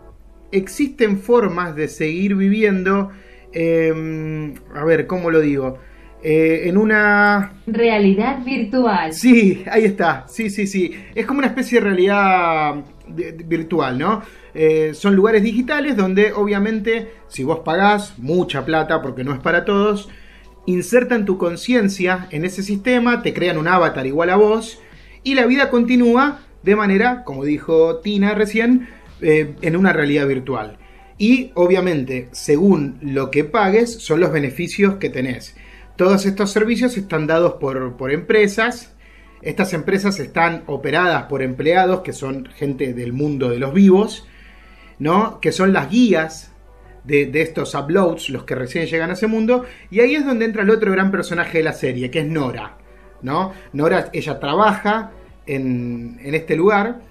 [0.51, 3.11] existen formas de seguir viviendo,
[3.51, 5.77] em, a ver, ¿cómo lo digo?
[6.23, 7.61] Eh, en una...
[7.67, 9.13] Realidad virtual.
[9.13, 10.95] Sí, ahí está, sí, sí, sí.
[11.13, 14.21] Es como una especie de realidad virtual, ¿no?
[14.53, 19.65] Eh, son lugares digitales donde obviamente si vos pagás mucha plata porque no es para
[19.65, 20.09] todos,
[20.65, 24.79] insertan tu conciencia en ese sistema, te crean un avatar igual a vos
[25.23, 28.89] y la vida continúa de manera, como dijo Tina recién,
[29.21, 30.77] eh, en una realidad virtual.
[31.17, 35.55] Y obviamente, según lo que pagues, son los beneficios que tenés.
[35.95, 38.92] Todos estos servicios están dados por, por empresas
[39.43, 44.27] estas empresas están operadas por empleados que son gente del mundo de los vivos,
[44.99, 45.39] ¿no?
[45.39, 46.51] Que son las guías
[47.03, 49.65] de, estos uploads, los que recién llegan a ese mundo.
[49.91, 52.77] Y ahí es donde entra el otro gran personaje de la serie, que es Nora,
[53.21, 53.53] ¿no?
[53.73, 55.11] Nora, ella trabaja
[55.45, 57.01] en, este lugar.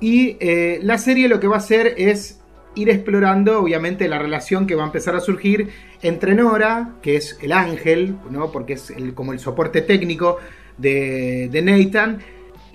[0.00, 2.40] Y eh, la serie lo que va a hacer es
[2.74, 5.68] ir explorando, obviamente, la relación que va a empezar a surgir
[6.02, 8.50] entre Nora, que es el ángel, ¿no?
[8.50, 10.38] Porque es como el soporte técnico
[10.78, 12.18] de, Nathan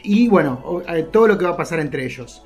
[0.03, 2.43] y bueno, todo lo que va a pasar entre ellos.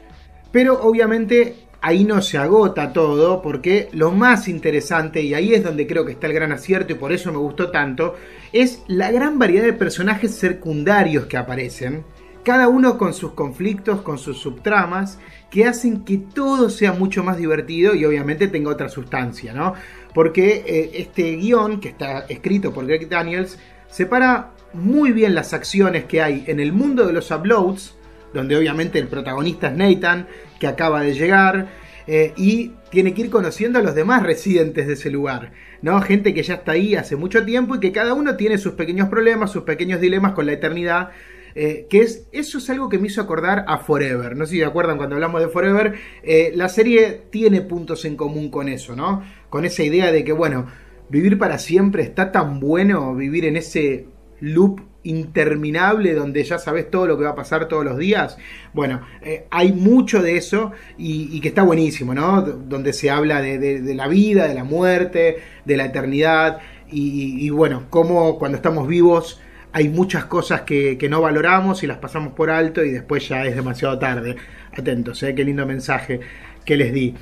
[0.52, 5.86] Pero obviamente ahí no se agota todo porque lo más interesante, y ahí es donde
[5.86, 8.16] creo que está el gran acierto y por eso me gustó tanto,
[8.54, 12.06] es la gran variedad de personajes secundarios que aparecen,
[12.44, 17.38] cada uno con sus conflictos, con sus subtramas, que hacen que todo sea mucho más
[17.38, 19.74] divertido y obviamente tenga otra sustancia, ¿no?
[20.14, 23.58] Porque eh, este guion que está escrito por Greg Daniels
[23.90, 27.96] separa muy bien las acciones que hay en el mundo de los uploads,
[28.34, 30.28] donde obviamente el protagonista es Nathan,
[30.60, 31.68] que acaba de llegar,
[32.06, 36.02] eh, y tiene que ir conociendo a los demás residentes de ese lugar, ¿no?
[36.02, 39.10] Gente que ya está ahí hace mucho tiempo y que cada uno tiene sus pequeños
[39.10, 41.12] problemas, sus pequeños dilemas con la eternidad.
[41.56, 44.36] Eh, que es, eso es algo que me hizo acordar a Forever.
[44.36, 45.94] No sé si se acuerdan cuando hablamos de Forever.
[46.24, 49.24] Eh, la serie tiene puntos en común con eso, ¿no?
[49.50, 50.66] Con esa idea de que, bueno,
[51.10, 54.08] vivir para siempre está tan bueno, vivir en ese
[54.40, 58.38] loop interminable donde ya sabes todo lo que va a pasar todos los días.
[58.74, 62.42] Bueno, eh, hay mucho de eso y, que está buenísimo, ¿no?
[62.42, 66.60] Donde se habla de, la vida, de la muerte, de la eternidad
[66.90, 72.34] y, bueno, cómo cuando estamos vivos hay muchas cosas que, no valoramos y las pasamos
[72.34, 74.36] por alto y después ya es demasiado tarde.
[74.78, 75.34] Atentos, ¿eh?
[75.36, 76.20] qué lindo mensaje
[76.64, 77.16] que les di.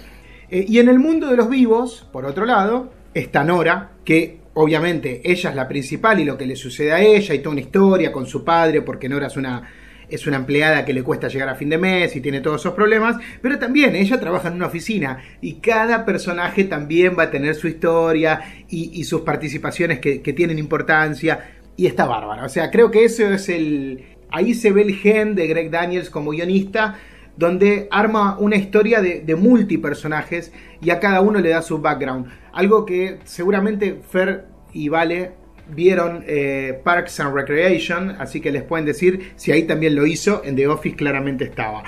[0.50, 5.22] Eh, y en el mundo de los vivos, por otro lado, está Nora, que obviamente
[5.24, 8.12] ella es la principal y lo que le sucede a ella y toda una historia
[8.12, 9.70] con su padre, porque Nora es una,
[10.10, 12.74] es una empleada que le cuesta llegar a fin de mes y tiene todos esos
[12.74, 17.56] problemas, pero también ella trabaja en una oficina y cada personaje también va a tener
[17.56, 22.46] su historia y, sus participaciones que, que tienen importancia y está bárbara.
[22.46, 24.06] O sea, creo que eso es el...
[24.30, 26.98] Ahí se ve el gen de Greg Daniels como guionista,
[27.42, 32.28] donde arma una historia de, de multipersonajes y a cada uno le da su background.
[32.54, 35.32] Algo que seguramente Fer y Vale
[35.68, 40.44] vieron eh, Parks and Recreation, así que les pueden decir si ahí también lo hizo,
[40.46, 41.82] en The Office claramente estaba.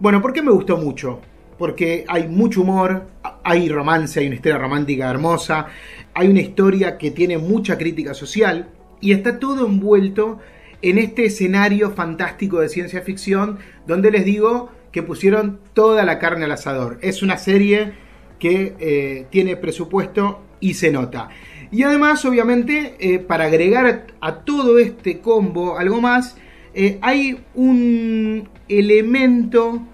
[0.00, 1.20] Bueno, ¿por qué me gustó mucho?
[1.56, 3.06] Porque hay mucho humor,
[3.44, 5.68] hay romance, hay una historia romántica hermosa,
[6.14, 8.70] hay una historia que tiene mucha crítica social
[9.00, 10.40] y está todo envuelto
[10.84, 16.44] en este escenario fantástico de ciencia ficción donde les digo que pusieron toda la carne
[16.44, 16.98] al asador.
[17.00, 17.94] Es una serie
[18.38, 21.30] que eh, tiene presupuesto y se nota.
[21.70, 26.36] Y además, obviamente, eh, para agregar a todo este combo algo más,
[26.74, 29.86] eh, hay un elemento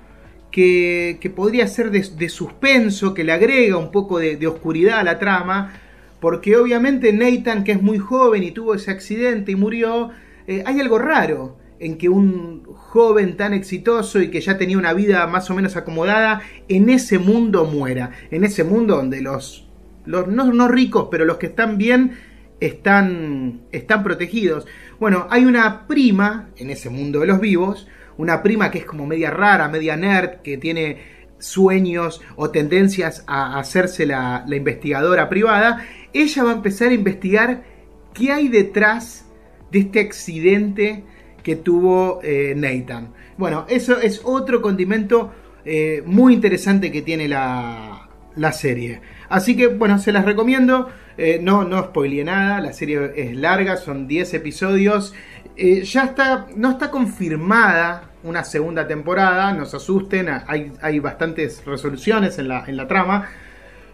[0.50, 5.72] que, podría ser de, suspenso, que le agrega un poco de oscuridad a la trama,
[6.18, 10.10] porque obviamente Nathan, que es muy joven y tuvo ese accidente y murió,
[10.50, 14.92] eh, hay algo raro en que un joven tan exitoso y que ya tenía una
[14.92, 19.66] vida más o menos acomodada, en ese mundo muera, en ese mundo donde los,
[20.04, 22.18] no, no ricos, pero los que están bien,
[22.60, 24.66] están, están protegidos.
[24.98, 27.88] Bueno, hay una prima en ese mundo de los vivos,
[28.18, 30.98] una prima que es como media rara, media nerd, que tiene
[31.38, 37.62] sueños o tendencias a hacerse la, la investigadora privada, ella va a empezar a investigar
[38.12, 39.24] qué hay detrás
[39.70, 41.04] de este accidente
[41.42, 43.12] que tuvo eh, Nathan.
[43.36, 45.32] Bueno, eso es otro condimento
[45.64, 49.00] eh, muy interesante que tiene la, la, serie.
[49.28, 50.88] Así que, bueno, se las recomiendo.
[51.16, 55.14] Eh, no, no spoileé nada, la serie es larga, son 10 episodios.
[55.56, 62.38] Ya está, no está confirmada una segunda temporada, no se asusten, hay, hay bastantes resoluciones
[62.38, 63.28] en la, en la trama.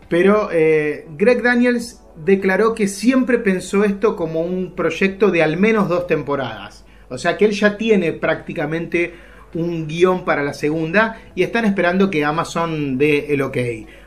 [0.09, 6.07] Pero Greg Daniels declaró que siempre pensó esto como un proyecto de al menos dos
[6.07, 6.85] temporadas.
[7.09, 9.15] O sea que él ya tiene prácticamente
[9.55, 13.57] un guion para la segunda y están esperando que Amazon dé el ok.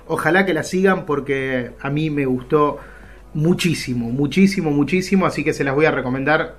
[0.07, 2.80] Ojalá que la sigan porque a mí me gustó
[3.34, 6.57] muchísimo, muchísimo, muchísimo, así que se las voy a recomendar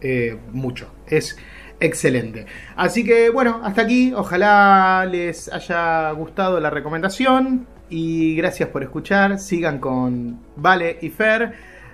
[0.00, 0.92] eh, mucho.
[1.06, 1.36] Es
[1.80, 2.46] excelente.
[2.76, 9.38] Así que bueno, hasta aquí, ojalá les haya gustado la recomendación y gracias por escuchar.
[9.38, 11.52] Sigan con Vale y Fer.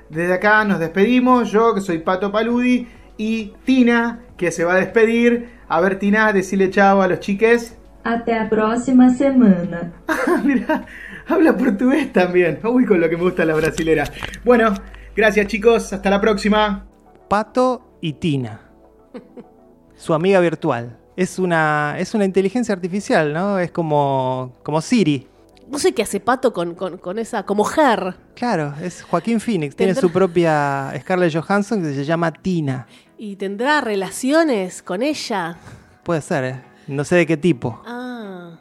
[0.08, 1.50] Desde acá nos despedimos.
[1.50, 2.86] Yo que soy Pato Paludi
[3.16, 5.50] y Tina que se va a despedir.
[5.68, 7.76] A ver, Tina, decirle chao a los chiques.
[8.02, 9.92] Até a próxima semana.
[10.44, 10.86] Mira,
[11.28, 12.58] habla portugués también.
[12.64, 14.04] Uy, con lo que me gusta la brasilera.
[14.44, 14.74] Bueno,
[15.14, 15.92] gracias chicos.
[15.92, 16.86] Hasta la próxima.
[17.28, 18.62] Pato y Tina.
[19.94, 20.96] Su amiga virtual.
[21.16, 23.58] Es una, es una inteligencia artificial, ¿no?
[23.58, 25.26] Es como, como Siri.
[25.70, 27.44] No sé qué hace Pato con, con, con esa.
[27.44, 28.16] como Her.
[28.34, 29.76] Claro, es Joaquín Phoenix.
[29.76, 32.86] Tiene su propia Scarlett Johansson que se llama Tina.
[33.16, 35.56] ¿Y tendrá relaciones con ella?
[36.02, 36.62] Puede ser, ¿eh?
[36.88, 37.80] No sé de qué tipo.
[37.86, 38.58] Ah.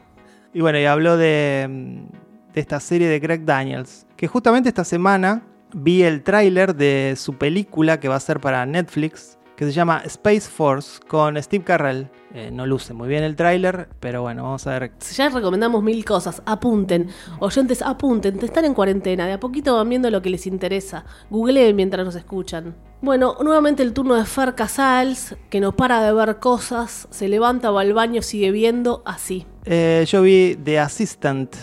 [0.54, 2.06] Y bueno, y habló de,
[2.54, 4.06] de esta serie de Greg Daniels.
[4.16, 5.42] Que justamente esta semana
[5.74, 9.36] vi el tráiler de su película que va a ser para Netflix.
[9.60, 12.08] Que se llama Space Force con Steve Carrell.
[12.32, 14.92] Eh, no luce muy bien el tráiler, pero bueno, vamos a ver.
[15.14, 16.40] Ya recomendamos mil cosas.
[16.46, 17.10] Apunten.
[17.40, 18.42] Oyentes, apunten.
[18.42, 19.26] Están en cuarentena.
[19.26, 21.04] De a poquito van viendo lo que les interesa.
[21.28, 22.74] Googleen mientras nos escuchan.
[23.02, 27.70] Bueno, nuevamente el turno de Fer Casals, que no para de ver cosas, se levanta,
[27.70, 29.44] va al baño, sigue viendo, así.
[29.66, 31.54] Eh, yo vi The Assistant,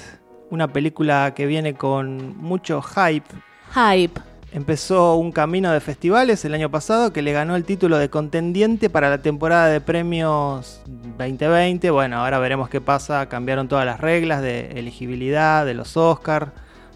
[0.51, 3.25] una película que viene con mucho hype.
[3.73, 4.21] Hype.
[4.53, 8.89] Empezó un camino de festivales el año pasado que le ganó el título de contendiente
[8.89, 10.81] para la temporada de premios
[11.17, 11.91] 2020.
[11.91, 13.27] Bueno, ahora veremos qué pasa.
[13.27, 16.51] Cambiaron todas las reglas de elegibilidad de los Oscars.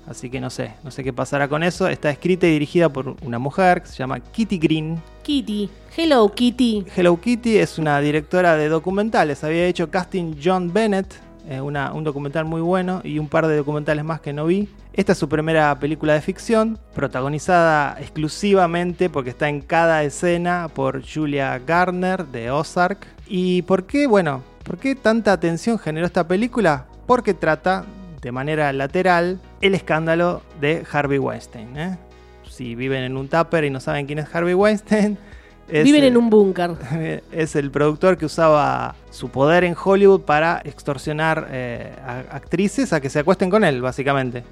[0.07, 1.87] Así que no sé, no sé qué pasará con eso.
[1.87, 5.01] Está escrita y dirigida por una mujer que se llama Kitty Green.
[5.21, 5.69] Kitty.
[5.95, 6.85] Hello, Kitty.
[6.95, 9.43] Hello Kitty es una directora de documentales.
[9.43, 11.13] Había hecho casting John Bennett,
[11.49, 14.69] eh, una- un documental muy bueno, y un par de documentales más que no vi.
[14.93, 21.01] Esta es su primera película de ficción, protagonizada exclusivamente porque está en cada escena por
[21.05, 23.07] Julia Garner de Ozark.
[23.27, 24.07] ¿Y por qué?
[24.07, 26.85] Bueno, ¿por qué tanta atención generó esta película?
[27.07, 27.85] Porque trata
[28.21, 31.77] de manera lateral el escándalo de Harvey Weinstein.
[31.77, 31.97] ¿eh?
[32.49, 35.17] Si viven en un tupper y no saben quién es Harvey Weinstein,
[35.69, 36.71] Es, Viven en un búnker.
[37.31, 42.99] es el productor que usaba su poder en Hollywood para extorsionar eh, a- actrices a
[42.99, 44.43] que se acuesten con él, básicamente.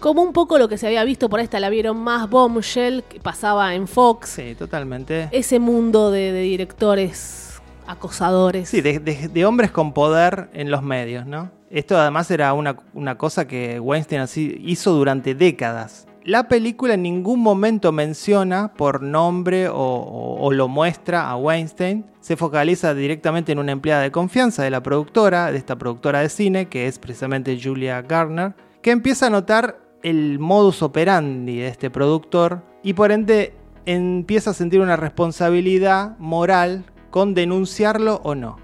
[0.00, 3.20] Como un poco lo que se había visto por esta, la vieron más Bombshell, que
[3.20, 4.28] pasaba en Fox.
[4.30, 5.28] Sí, totalmente.
[5.30, 8.68] Ese mundo de, de directores acosadores.
[8.68, 11.50] Sí, de, de- de hombres con poder en los medios, ¿no?
[11.70, 16.06] Esto además era una, una cosa que Weinstein así hizo durante décadas.
[16.24, 22.06] La película en ningún momento menciona por nombre o, lo muestra a Weinstein.
[22.20, 26.30] Se focaliza directamente en una empleada de confianza de la productora, de esta productora de
[26.30, 31.90] cine, que es precisamente Julia Garner, que empieza a notar el modus operandi de este
[31.90, 33.54] productor y por ende
[33.84, 38.56] empieza a sentir una responsabilidad moral con denunciarlo o no.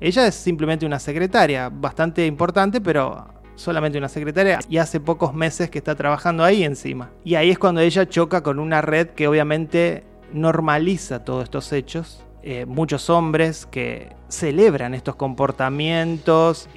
[0.00, 5.70] Ella es simplemente una secretaria, bastante importante, pero solamente una secretaria y hace pocos meses
[5.70, 7.10] que está trabajando ahí encima.
[7.24, 12.24] Y ahí es cuando ella choca con una red que obviamente normaliza todos estos hechos.
[12.42, 16.70] Eh, muchos hombres que celebran estos comportamientos.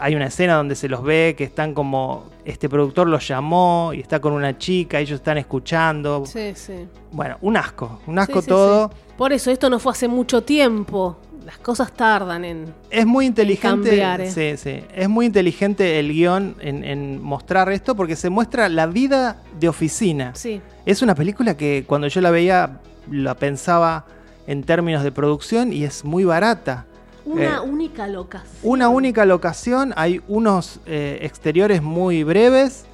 [0.00, 4.00] Hay una escena donde se los ve que están como, este productor los llamó y
[4.00, 6.24] está con una chica, ellos están escuchando.
[6.24, 6.86] Sí, sí.
[7.12, 8.90] Bueno, un asco, un asco sí, todo.
[9.18, 11.18] Por eso, esto no fue hace mucho tiempo.
[11.50, 12.72] Las cosas tardan en.
[12.90, 13.88] Es muy inteligente.
[13.88, 14.30] cambiar, eh.
[14.30, 14.84] sí, sí.
[14.94, 19.68] Es muy inteligente el guion en, en mostrar esto porque se muestra la vida de
[19.68, 20.30] oficina.
[20.36, 20.60] Sí.
[20.86, 22.78] Es una película que cuando yo la veía
[23.10, 24.06] la pensaba
[24.46, 26.86] en términos de producción y es muy barata.
[27.24, 28.56] Una Eh, única locación.
[28.62, 32.84] Una única locación, hay unos eh, exteriores muy breves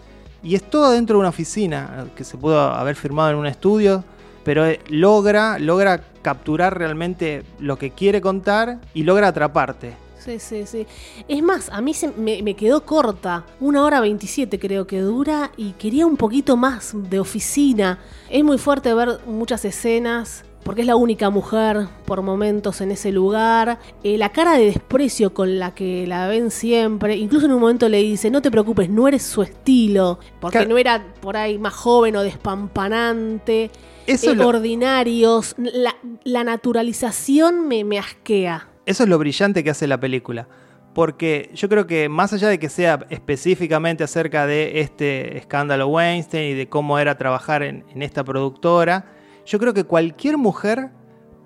[0.43, 4.03] y es todo dentro de una oficina que se pudo haber firmado en un estudio,
[4.45, 9.95] pero logra, logra capturar realmente lo que quiere contar y logra atraparte.
[10.19, 10.85] Sí, sí, sí.
[11.29, 13.45] Es más, a mí se me, me quedó corta.
[13.61, 18.01] Una hora 27 creo que dura y quería un poquito más de oficina.
[18.29, 20.43] Es muy fuerte ver muchas escenas.
[20.67, 23.79] Porque es la única mujer por momentos en ese lugar.
[24.03, 27.15] Eh, la cara de desprecio con la que la ven siempre.
[27.17, 30.19] Incluso en un momento le dice, no te preocupes, no eres su estilo.
[30.41, 30.71] Porque Claro.
[30.71, 33.71] no era por ahí más joven o despampanante.
[34.09, 35.55] Eso eh, es lo- ordinarios.
[35.57, 35.95] La,
[36.25, 38.69] la naturalización me, me asquea.
[38.87, 40.49] Eso es lo brillante que hace la película.
[40.95, 46.53] Porque yo creo que más allá de que sea específicamente acerca de este escándalo Weinstein
[46.53, 49.05] y de cómo era trabajar en, en esta productora,
[49.47, 50.91] yo creo que cualquier mujer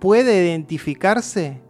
[0.01, 1.61] puede identificarse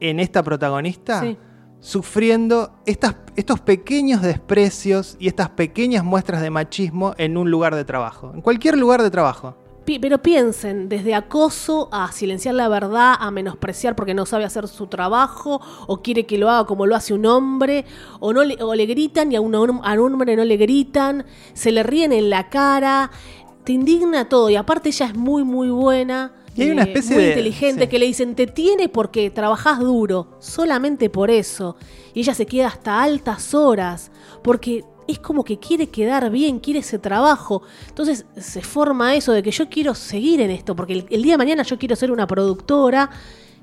[0.00, 1.36] en esta protagonista Sí.
[1.80, 7.84] sufriendo estas, estos pequeños desprecios y estas pequeñas muestras de machismo en un lugar de
[7.84, 8.32] trabajo.
[8.34, 9.56] En cualquier lugar de trabajo.
[9.84, 14.68] Pi- Pero piensen, desde acoso a silenciar la verdad, a menospreciar porque no sabe hacer
[14.68, 17.86] su trabajo, o quiere que lo haga como lo hace un hombre,
[18.20, 20.58] o, no le, o le gritan y a un, hom- a un hombre no le
[20.58, 21.24] gritan,
[21.54, 23.10] se le ríen en la cara,
[23.64, 24.50] te indigna todo.
[24.50, 26.32] Y aparte ella es muy, muy buena.
[26.56, 27.88] Y hay una eh, especie muy de- inteligente sí.
[27.88, 31.76] que le dicen te tiene porque trabajás duro, solamente por eso.
[32.14, 34.10] Y ella se queda hasta altas horas,
[34.42, 37.62] porque es como que quiere quedar bien, quiere ese trabajo.
[37.88, 41.34] Entonces se forma eso de que yo quiero seguir en esto, porque el, el día
[41.34, 43.10] de mañana yo quiero ser una productora.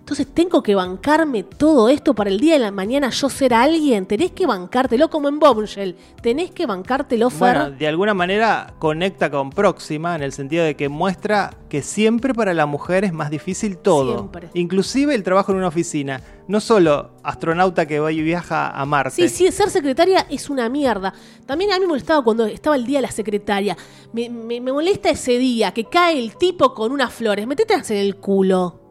[0.08, 4.05] Entonces tengo que bancarme todo esto para el día de la mañana yo ser alguien.
[4.05, 5.97] Tenés que bancártelo como en Bombshell.
[6.22, 7.58] Tenés que bancártelo, Fer.
[7.58, 12.34] Bueno, de alguna manera conecta con Próxima en el sentido de que muestra que siempre
[12.34, 14.14] para la mujer es más difícil todo.
[14.14, 14.47] Siempre.
[14.53, 16.22] Inclusive el trabajo en una oficina.
[16.47, 19.28] No solo astronauta que va y viaja a Marte.
[19.28, 21.14] Sí, sí, ser secretaria es una mierda.
[21.45, 23.76] También a mí me molestaba cuando estaba el día de la secretaria.
[24.14, 27.45] Me, me- me molesta ese día que cae el tipo con unas flores.
[27.45, 28.87] Métetelas en el culo.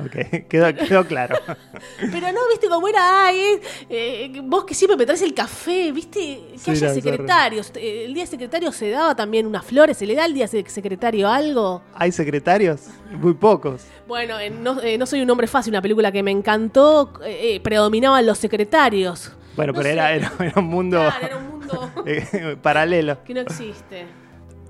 [0.00, 1.36] Ok, quedó, quedó claro.
[2.00, 6.40] Pero no, viste cómo era, ay, eh, vos que siempre me traes el café, viste,
[6.52, 7.70] que Sí, haya secretarios.
[7.76, 10.66] Eh, El día secretario se daba también unas flores, ¿se le da al día sec-
[10.66, 11.82] secretario algo?
[11.94, 12.82] ¿Hay secretarios?
[13.12, 13.82] Muy pocos.
[14.06, 17.54] Bueno, en no, eh, No soy un hombre fácil, una película que me encantó, eh,
[17.54, 19.32] eh, predominaban los secretarios.
[19.56, 21.90] Bueno, No pero era, era, era un mundo Claro, era un mundo
[22.62, 23.22] paralelo.
[23.24, 24.06] que no existe.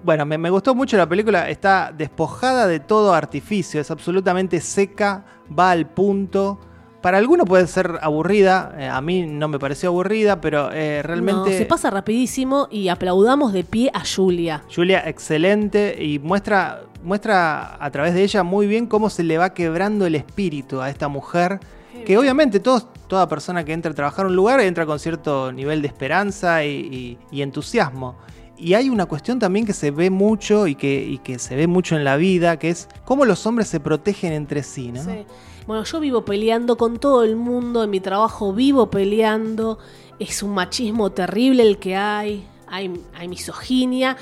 [0.05, 1.49] Bueno, me, me gustó mucho la película.
[1.49, 3.81] Está despojada de todo artificio.
[3.81, 5.25] Es absolutamente seca,
[5.59, 6.61] va al punto.
[7.01, 8.75] Para algunos puede ser aburrida.
[8.79, 11.51] eh, a mí no me pareció aburrida, pero eh, realmente.
[11.51, 14.63] No, se pasa rapidísimo y aplaudamos de pie a Julia.
[14.75, 15.97] Julia, excelente.
[16.03, 20.15] Y muestra, muestra a través de ella muy bien cómo se le va quebrando el
[20.15, 21.61] espíritu a esta mujer.
[22.07, 25.51] Que obviamente todos, toda persona que entra a trabajar en un lugar entra con cierto
[25.53, 28.17] nivel de esperanza y, y- y entusiasmo.
[28.57, 31.97] Y hay una cuestión también que se ve mucho y que, que se ve mucho
[31.97, 35.03] en la vida, que es cómo los hombres se protegen entre sí, ¿no?
[35.03, 35.27] Sí.
[35.67, 39.79] Bueno, yo vivo peleando con todo el mundo, en mi trabajo vivo peleando,
[40.19, 44.17] es un machismo terrible el que hay, hay misoginia.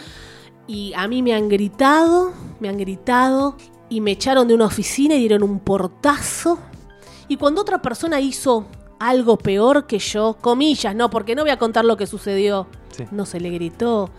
[0.66, 3.56] Y a mí me han gritado, me han gritado
[3.88, 6.58] y me echaron de una oficina y dieron un portazo.
[7.28, 8.66] Y cuando otra persona hizo
[9.08, 13.04] algo peor que yo, comillas, no, porque no voy a contar lo que sucedió, Sí.
[13.10, 14.10] no se le gritó,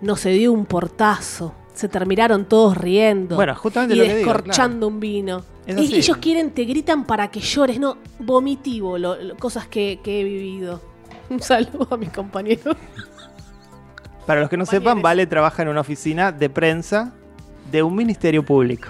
[0.00, 1.54] no se dio un portazo.
[1.74, 3.34] Se terminaron todos riendo.
[3.34, 5.42] Bueno, justamente y lo que digo, descorchando un vino.
[5.66, 10.20] Y- ellos quieren, te gritan para que llores, no, vomitivo, lo- lo- cosas que, que
[10.20, 10.80] he vivido.
[11.30, 12.76] Un saludo a mis compañeros.
[14.26, 15.02] Para los que no sepan.
[15.02, 17.12] Vale trabaja en una oficina de prensa
[17.70, 18.88] de un ministerio público.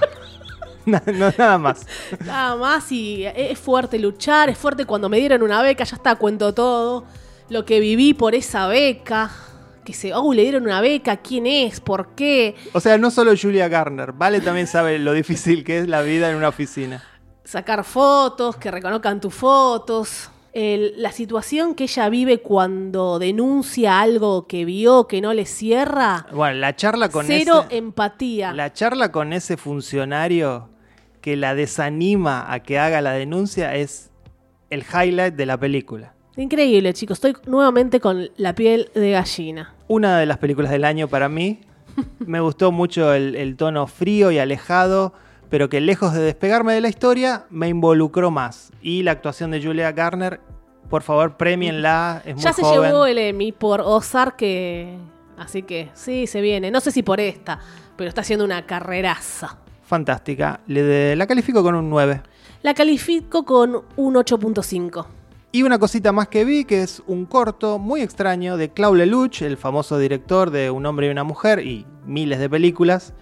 [0.86, 1.00] No,
[1.38, 1.86] nada más.
[2.26, 6.16] Nada más y es fuerte luchar, es fuerte cuando me dieron una beca, ya está,
[6.16, 7.04] cuento todo.
[7.48, 9.30] Lo que viví por esa beca,
[9.84, 11.80] que se, oh, le dieron una beca, ¿quién es?
[11.80, 12.54] ¿Por qué?
[12.72, 16.30] O sea, no solo Julia Garner, Vale también sabe lo difícil que es la vida
[16.30, 17.02] en una oficina.
[17.44, 20.30] Sacar fotos, que reconozcan tus fotos.
[20.54, 26.26] El- la situación que ella vive cuando denuncia algo que vio que no le cierra.
[26.32, 28.52] Bueno, la charla con Cero ese, empatía.
[28.52, 30.70] la charla con ese funcionario
[31.24, 34.10] que la desanima a que haga la denuncia es
[34.68, 36.12] el highlight de la película.
[36.36, 37.16] Increíble, chicos.
[37.16, 39.72] Estoy nuevamente con la piel de gallina.
[39.88, 41.60] Una de las películas del año para mí.
[42.18, 45.14] Me gustó mucho el, el tono frío y alejado,
[45.48, 48.70] pero que lejos de despegarme de la historia, me involucró más.
[48.82, 50.40] Y la actuación de Julia Garner,
[50.90, 52.20] por favor, premienla.
[52.26, 52.82] Es muy Ya se joven.
[52.90, 54.98] llevó el Emmy por Ozark, que...
[55.38, 56.70] así que sí, se viene.
[56.70, 57.60] No sé si por esta,
[57.96, 59.63] pero está haciendo una carreraza.
[59.94, 60.58] Fantástica.
[60.66, 62.20] Le de- la califico con un 9.
[62.62, 65.06] La califico con un 8.5.
[65.52, 69.42] Y una cosita más que vi, que es un corto muy extraño de Claude Lelouch,
[69.42, 73.14] el famoso director de Un hombre y una mujer y miles de películas.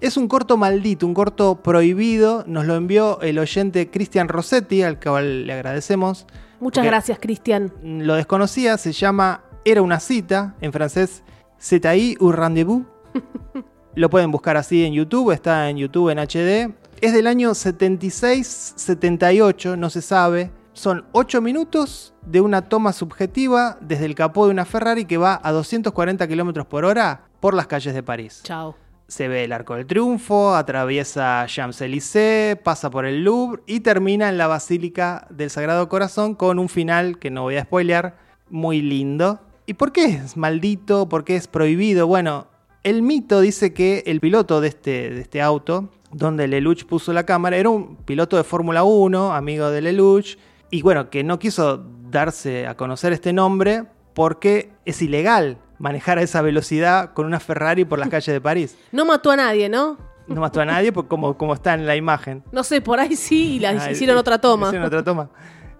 [0.00, 2.44] Es un corto maldito, un corto prohibido.
[2.46, 6.26] Nos lo envió el oyente Cristian Rossetti, al cual le agradecemos.
[6.60, 7.72] Muchas gracias, Cristian.
[7.82, 11.24] Lo desconocía, se llama Era una cita, en francés
[11.58, 11.84] C'est
[12.20, 12.84] un rendezvous.
[13.96, 16.74] Lo pueden buscar así en YouTube, está en YouTube en HD.
[17.00, 20.50] Es del año 76-78, no se sabe.
[20.72, 25.40] Son 8 minutos de una toma subjetiva desde el capó de una Ferrari que va
[25.44, 28.40] a 240 km por hora por las calles de París.
[28.42, 28.74] Chao.
[29.06, 34.38] Se ve el Arco del Triunfo, atraviesa Champs-Élysées, pasa por el Louvre y termina en
[34.38, 38.16] la Basílica del Sagrado Corazón con un final que no voy a spoilear,
[38.50, 39.38] muy lindo.
[39.66, 41.08] ¿Y por qué es maldito?
[41.08, 42.08] ¿Por qué es prohibido?
[42.08, 42.48] Bueno,
[42.84, 47.24] el mito dice que el piloto de este, de este auto, donde Lelouch puso la
[47.26, 50.36] cámara, era un piloto de Fórmula 1, amigo de Lelouch,
[50.70, 56.22] y bueno, que no quiso darse a conocer este nombre porque es ilegal manejar a
[56.22, 58.76] esa velocidad con una Ferrari por las calles de París.
[58.92, 59.98] No mató a nadie, ¿no?
[60.26, 62.42] No mató a nadie porque como, como está en la imagen.
[62.52, 64.68] No sé, por ahí sí y la Ah, hicieron otra toma.
[64.68, 65.28] Hicieron otra toma.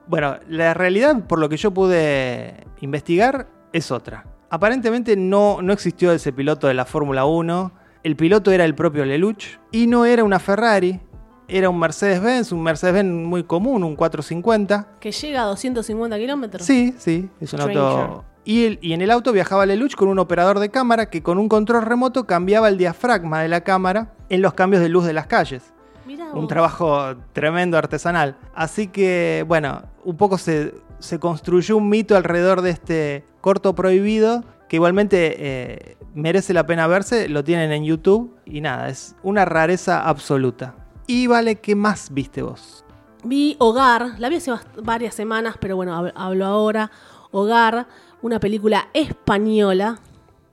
[0.06, 4.26] Bueno, la realidad, por lo que yo pude investigar, es otra.
[4.50, 7.72] Aparentemente no, no existió ese piloto de la Fórmula 1.
[8.02, 11.00] El piloto era el propio Lelouch y no era una Ferrari.
[11.48, 14.88] Era un Mercedes-Benz, un Mercedes-Benz muy común, un 450.
[15.00, 16.66] Que llega a 250 kilómetros.
[16.66, 17.78] Sí, sí, es un Stranger.
[17.78, 18.24] auto.
[18.46, 21.38] Y, el- y en el auto viajaba Lelouch con un operador de cámara que con
[21.38, 25.12] un control remoto cambiaba el diafragma de la cámara en los cambios de luz de
[25.14, 25.72] las calles.
[26.06, 28.36] Mirá Un trabajo tremendo artesanal.
[28.54, 34.44] Así que, bueno, un poco se, se construyó un mito alrededor de este corto prohibido
[34.68, 37.28] que igualmente eh, merece la pena verse.
[37.28, 40.74] Lo tienen en YouTube y nada, es una rareza absoluta.
[41.06, 42.84] Y vale, ¿qué más viste vos?
[43.24, 46.90] Vi Hogar, la vi hace varias semanas, pero bueno, hab- hablo ahora.
[47.30, 47.86] Hogar,
[48.22, 49.98] una película española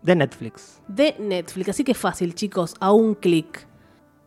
[0.02, 0.82] De Netflix.
[0.88, 1.70] de Netflix.
[1.70, 3.68] Así que fácil, chicos, a un clic.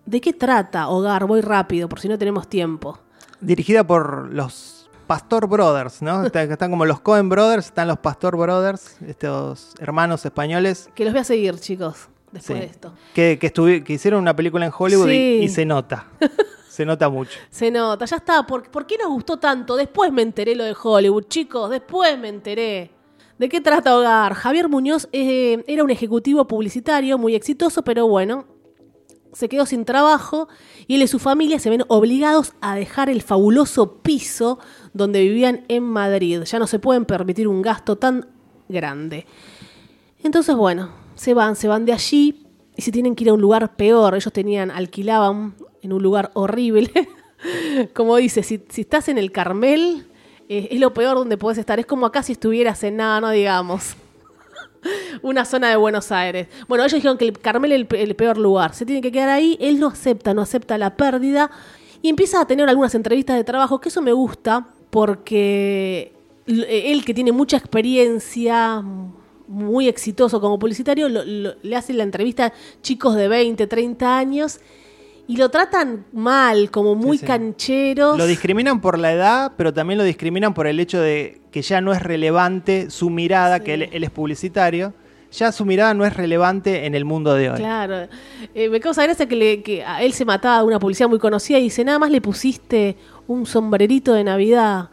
[0.06, 1.26] ¿De qué trata Hogar?
[1.26, 2.98] Voy rápido, por si no tenemos tiempo.
[3.40, 4.73] Dirigida por los
[5.06, 6.24] Pastor Brothers, ¿no?
[6.26, 11.12] Está- Están como los Cohen Brothers, están los Pastor Brothers, estos hermanos españoles Que los
[11.12, 12.54] voy a seguir, chicos, después Sí.
[12.54, 12.92] de esto.
[13.14, 16.06] que, que, que hicieron una película en Hollywood y se nota.
[16.68, 17.38] se nota mucho.
[17.50, 18.46] Se nota, ya está.
[18.46, 19.76] ¿Por, por qué nos gustó tanto?
[19.76, 21.70] Después me enteré lo de Hollywood, chicos.
[21.70, 22.90] Después me enteré.
[23.38, 24.34] ¿De qué trata Hogar?
[24.34, 28.44] Javier Muñoz eh, era un ejecutivo publicitario muy exitoso, pero bueno,
[29.34, 30.48] se quedó sin trabajo
[30.86, 34.58] y él y su familia se ven obligados a dejar el fabuloso piso
[34.92, 36.42] donde vivían en Madrid.
[36.44, 38.28] Ya no se pueden permitir un gasto tan
[38.68, 39.26] grande.
[40.22, 43.40] Entonces, bueno, se van, se van de allí y se tienen que ir a un
[43.40, 44.14] lugar peor.
[44.14, 46.90] Ellos tenían, alquilaban en un lugar horrible.
[47.94, 50.06] como dice, si, si estás en el Carmel,
[50.48, 51.78] eh, es lo peor donde puedes estar.
[51.78, 53.96] Es como acá si estuvieras en nada, no digamos.
[55.22, 56.48] Una zona de Buenos Aires.
[56.68, 58.74] Bueno, ellos dijeron que el Carmel es el, pe- el peor lugar.
[58.74, 59.56] Se tiene que quedar ahí.
[59.60, 61.50] Él no acepta, no acepta la pérdida.
[62.02, 66.12] Y empieza a tener algunas entrevistas de trabajo, que eso me gusta, porque
[66.46, 68.82] l- él que tiene mucha experiencia,
[69.48, 74.16] muy exitoso como publicitario, lo- lo- le hacen la entrevista a chicos de 20, 30
[74.18, 74.60] años
[75.26, 77.26] y lo tratan mal, como muy sí.
[77.26, 78.18] cancheros.
[78.18, 81.80] Lo discriminan por la edad, pero también lo discriminan por el hecho de que ya
[81.80, 83.64] no es relevante su mirada, Sí.
[83.64, 84.92] que él, él es publicitario,
[85.32, 87.56] ya su mirada no es relevante en el mundo de hoy.
[87.58, 88.08] Claro.
[88.54, 91.18] Eh, me causa gracia que, le- que a él se mataba de una publicidad muy
[91.18, 92.96] conocida y dice, nada más le pusiste
[93.26, 94.90] un sombrerito de Navidad.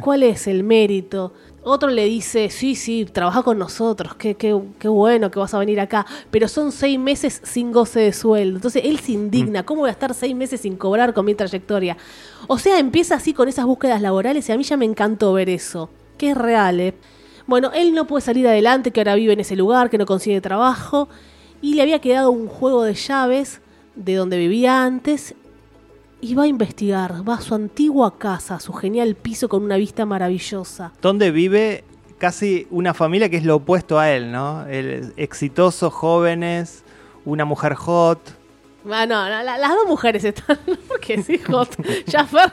[0.00, 1.32] ¿Cuál es el mérito?
[1.66, 5.58] Otro le dice, sí, sí, trabaja con nosotros, qué, qué, qué bueno que vas a
[5.58, 8.56] venir acá, pero son seis meses sin goce de sueldo.
[8.56, 11.96] Entonces él se indigna, ¿cómo voy a estar seis meses sin cobrar con mi trayectoria?
[12.48, 15.48] O sea, empieza así con esas búsquedas laborales y a mí ya me encantó ver
[15.48, 15.88] eso,
[16.18, 16.80] que es real.
[16.80, 16.94] ¿eh?
[17.46, 20.42] Bueno, él no puede salir adelante, que ahora vive en ese lugar, que no consigue
[20.42, 21.08] trabajo,
[21.62, 23.62] y le había quedado un juego de llaves
[23.94, 25.34] de donde vivía antes
[26.24, 30.06] y va a investigar, va a su antigua casa, su genial piso con una vista
[30.06, 30.90] maravillosa.
[31.02, 31.84] Donde vive
[32.16, 34.66] casi una familia que es lo opuesto a él, ¿no?
[34.66, 36.82] El exitoso, jóvenes,
[37.26, 38.20] una mujer hot.
[38.90, 40.58] Ah, no, no, la- las dos mujeres están,
[40.88, 41.16] porque
[41.48, 41.70] hot.
[42.10, 42.52] Jaffer.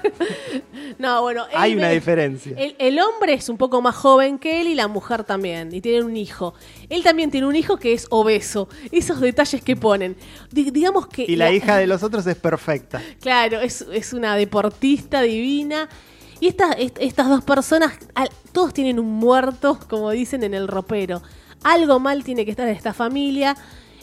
[0.97, 1.43] No, bueno.
[1.45, 2.53] él Hay una diferencia.
[2.57, 5.81] El, el hombre es un poco más joven que él y la mujer también, y
[5.81, 6.53] tienen un hijo.
[6.89, 8.69] Él también tiene un hijo que es obeso.
[8.91, 10.15] Esos detalles que ponen.
[10.51, 11.25] Di- digamos que.
[11.27, 13.01] Y la hija de los otros es perfecta.
[13.19, 15.89] Claro, es, es una deportista divina.
[16.39, 20.67] Y esta- est- estas dos personas, al- todos tienen un muerto, como dicen en el
[20.67, 21.21] ropero.
[21.63, 23.55] Algo mal tiene que estar en esta familia.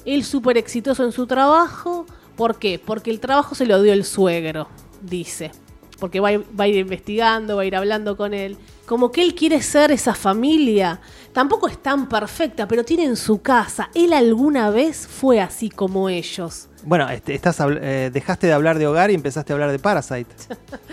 [0.04, 2.06] Él súper exitoso en su trabajo.
[2.38, 2.78] ¿Por qué?
[2.78, 4.68] Porque el trabajo se lo dio el suegro,
[5.02, 5.50] dice.
[5.98, 8.56] Porque va a, ir, va a ir investigando, va a ir hablando con él.
[8.86, 11.00] Como que él quiere ser esa familia.
[11.32, 13.90] Tampoco es tan perfecta, pero tiene en su casa.
[13.92, 16.68] Él alguna vez fue así como ellos.
[16.84, 20.30] Bueno, este, estás, eh, dejaste de hablar de hogar y empezaste a hablar de Parasite.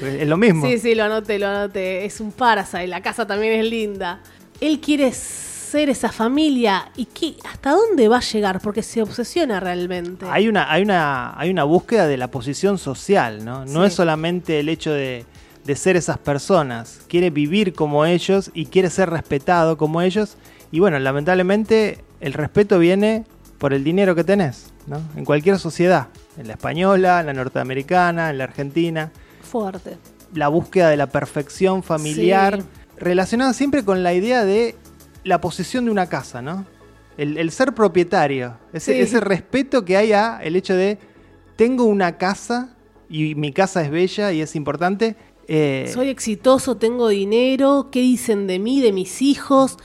[0.02, 0.66] es lo mismo.
[0.66, 2.06] Sí, sí, lo anoté, lo anoté.
[2.06, 4.20] Es un Parasite, la casa también es linda.
[4.60, 5.55] Él quiere ser
[5.90, 10.26] esa familia y qué, hasta dónde va a llegar porque se obsesiona realmente.
[10.30, 13.66] Hay una, hay, una, hay una búsqueda de la posición social, ¿no?
[13.66, 13.88] No Sí.
[13.88, 15.26] es solamente el hecho de,
[15.66, 17.02] de ser esas personas.
[17.08, 20.38] Quiere vivir como ellos y quiere ser respetado como ellos.
[20.72, 23.26] Y bueno, lamentablemente el respeto viene
[23.58, 25.00] por el dinero que tenés, ¿no?
[25.16, 26.08] En cualquier sociedad.
[26.38, 29.12] En la española, en la norteamericana, en la argentina.
[29.42, 29.98] Fuerte.
[30.34, 32.62] La búsqueda de la perfección familiar.
[32.62, 32.68] Sí.
[32.98, 34.76] Relacionada siempre con la idea de
[35.26, 36.66] la posesión de una casa, ¿no?
[37.18, 38.58] El, el ser propietario.
[38.72, 39.00] Ese, Sí.
[39.02, 40.98] ese respeto que hay a el hecho de
[41.58, 42.76] tengo una casa
[43.10, 45.16] y mi casa es bella y es importante.
[45.48, 49.78] eh, Soy exitoso, tengo dinero, ¿qué dicen de mí, de mis hijos?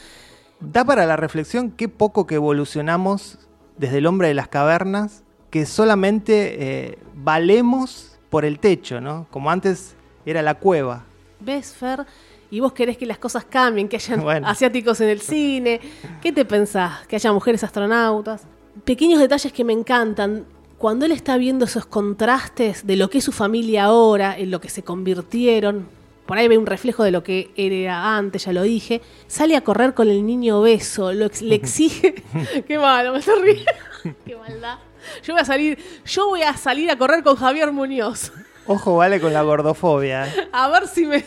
[0.61, 3.39] Da para la reflexión qué poco que evolucionamos
[3.79, 6.57] desde el hombre de las cavernas, que solamente
[6.91, 9.27] eh, valemos por el techo, ¿no?
[9.31, 9.95] Como antes
[10.27, 11.05] era la cueva.
[11.41, 12.05] ¿Ves, Fer?
[12.51, 14.49] Y vos querés que las cosas cambien, que Bueno.
[14.49, 15.81] asiáticos en el cine.
[16.21, 17.07] ¿Qué te pensás?
[17.07, 18.43] Que haya mujeres astronautas.
[18.85, 20.45] Pequeños detalles que me encantan.
[20.79, 24.61] Cuando él está viendo esos contrastes de lo que es su familia ahora, en lo
[24.61, 25.87] que se convirtieron,
[26.27, 29.61] por ahí ve un reflejo de lo que era antes, ya lo dije, sale a
[29.63, 32.15] correr con el niño obeso, lo ex- le exige...
[32.67, 33.73] Qué malo, me estoy riendo.
[34.27, 34.79] Qué maldad.
[35.23, 38.33] Yo voy a salir, yo voy a salir a correr con Javier Muñoz.
[38.67, 40.33] Ojo, vale con la gordofobia.
[40.53, 41.25] A ver si me.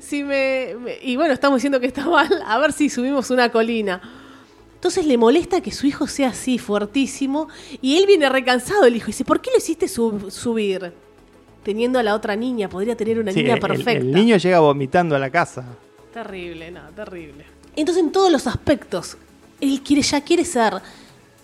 [0.00, 2.28] Si me, me- Y bueno, estamos diciendo que está mal.
[2.46, 4.00] A ver si subimos una colina.
[4.74, 7.48] Entonces le molesta que su hijo sea así, fuertísimo.
[7.82, 9.06] Y él viene recansado, el hijo.
[9.06, 10.92] Y dice: ¿Por qué lo hiciste sub- subir?
[11.64, 12.68] Teniendo a la otra niña.
[12.68, 13.92] Podría tener una Sí, niña el- perfecta.
[13.92, 15.64] el niño llega vomitando a la casa.
[16.14, 17.44] Terrible, no, terrible.
[17.76, 19.16] Entonces, en todos los aspectos,
[19.60, 20.74] él quiere, ya quiere ser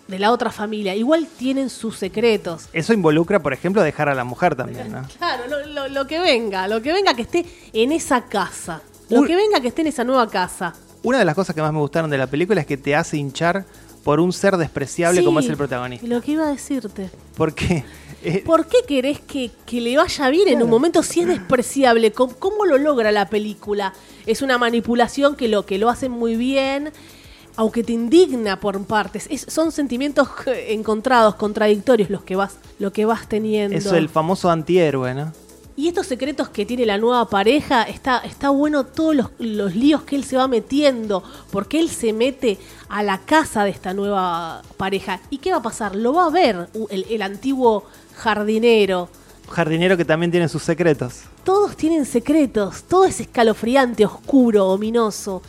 [0.07, 0.95] de la otra familia.
[0.95, 2.69] Igual tienen sus secretos.
[2.73, 5.03] Eso involucra, por ejemplo, dejar a la mujer también, ¿no?
[5.19, 8.83] Claro, lo, lo- lo que venga, lo que venga que esté en esa casa.
[9.09, 10.75] Lo que venga que esté en esa nueva casa.
[11.03, 13.17] Una de las cosas que más me gustaron de la película es que te hace
[13.19, 13.65] hinchar
[14.03, 16.07] por un ser despreciable Sí, como es el protagonista.
[16.07, 17.11] Lo que iba a decirte.
[17.37, 17.85] Porque
[18.25, 22.13] eh, ¿Por qué querés que, que le vaya bien en un momento si es despreciable?
[22.13, 23.93] ¿Cómo, cómo lo logra la película?
[24.27, 26.91] Es una manipulación que lo, que lo hace muy bien,
[27.57, 29.27] aunque te indigna por partes.
[29.31, 30.29] Es- son sentimientos
[30.69, 33.77] encontrados, contradictorios los que vas, lo que vas teniendo.
[33.77, 35.33] eso el famoso antihéroe, ¿no?
[35.77, 40.03] Y estos secretos que tiene la nueva pareja, está, está bueno todos los, los líos
[40.03, 44.63] que él se va metiendo, porque él se mete a la casa de esta nueva
[44.77, 45.19] pareja.
[45.31, 45.97] ¿Y qué va a pasar?
[45.97, 47.83] Lo va a ver el antiguo
[48.15, 49.09] jardinero.
[49.51, 51.23] Jardinero que también tiene sus secretos.
[51.45, 55.43] Todos tienen secretos, todo es escalofriante, oscuro, ominoso.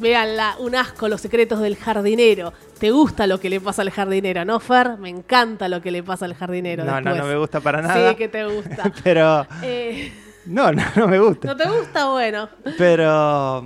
[0.00, 0.28] Vean
[0.60, 2.52] un asco los secretos del jardinero.
[2.78, 4.98] ¿Te gusta lo que le pasa al jardinero, no, Fer?
[4.98, 6.84] Me encanta lo que le pasa al jardinero.
[6.84, 7.16] No, no, después.
[7.16, 8.10] no me gusta para nada.
[8.10, 8.92] Sí, que te gusta.
[9.04, 10.12] Pero Eh,
[10.46, 11.48] no, no, no me gusta.
[11.48, 12.10] ¿No te gusta?
[12.10, 12.48] Bueno.
[12.76, 13.64] Pero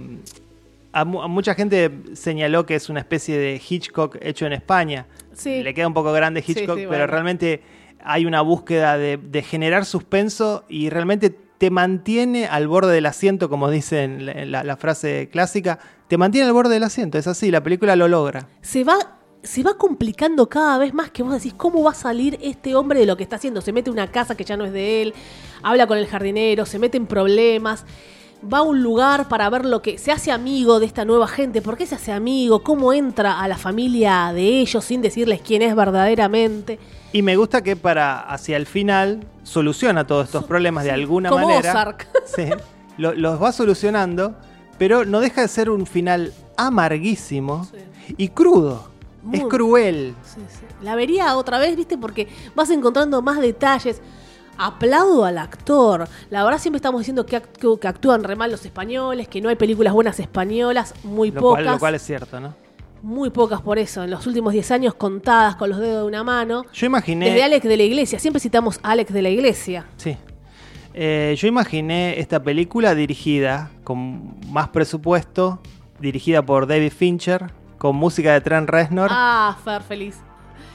[0.92, 5.06] A, mu- a mucha gente señaló que es una especie de Hitchcock hecho en España.
[5.34, 5.62] Sí.
[5.62, 7.06] Le queda un poco grande Hitchcock, sí, pero bueno.
[7.06, 7.62] realmente
[8.02, 13.48] hay una búsqueda de, de generar suspenso y realmente te mantiene al borde del asiento,
[13.48, 15.78] como dicen la, la- la frase clásica,
[16.10, 18.48] te mantiene al borde del asiento, es así, la película lo logra.
[18.60, 18.96] se va
[19.42, 23.00] se va complicando cada vez más que vos decís cómo va a salir este hombre
[23.00, 23.62] de lo que está haciendo.
[23.62, 25.14] Se mete a una casa que ya no es de él,
[25.62, 27.86] habla con el jardinero, se mete en problemas,
[28.52, 31.62] va a un lugar para ver lo que se hace amigo de esta nueva gente.
[31.62, 32.62] ¿Por qué se hace amigo?
[32.62, 36.78] ¿Cómo entra a la familia de ellos sin decirles quién es verdaderamente?
[37.12, 41.46] Y me gusta que para hacia el final soluciona todos estos problemas de alguna como
[41.48, 41.70] manera.
[41.70, 42.08] Ozark.
[42.26, 42.44] Sí,
[42.98, 44.36] lo- los va solucionando,
[44.80, 47.68] pero no deja de ser un final amarguísimo
[48.16, 48.88] y crudo.
[49.32, 50.14] Es Muy- cruel.
[50.24, 50.64] Sí, sí.
[50.82, 51.98] La vería otra vez, ¿viste?
[51.98, 54.00] Porque vas encontrando más detalles.
[54.56, 56.08] Aplaudo al actor.
[56.30, 59.50] La verdad siempre estamos diciendo que, act- que actúan re mal los españoles, que no
[59.50, 61.64] hay películas buenas españolas, muy Lo pocas.
[61.64, 62.54] cual, lo cual es cierto, ¿no?
[63.02, 64.02] Muy pocas por eso.
[64.02, 66.64] En los últimos 10 años contadas con los dedos de una mano.
[66.72, 67.26] Yo imaginé.
[67.26, 68.18] Desde Alex de la Iglesia.
[68.18, 69.86] Siempre citamos a Alex de la Iglesia.
[69.98, 70.16] Sí.
[70.92, 75.60] Eh, yo imaginé esta película dirigida con más presupuesto,
[76.00, 79.08] dirigida por David Fincher, con música de Trent Reznor.
[79.12, 80.18] Ah, Fer feliz.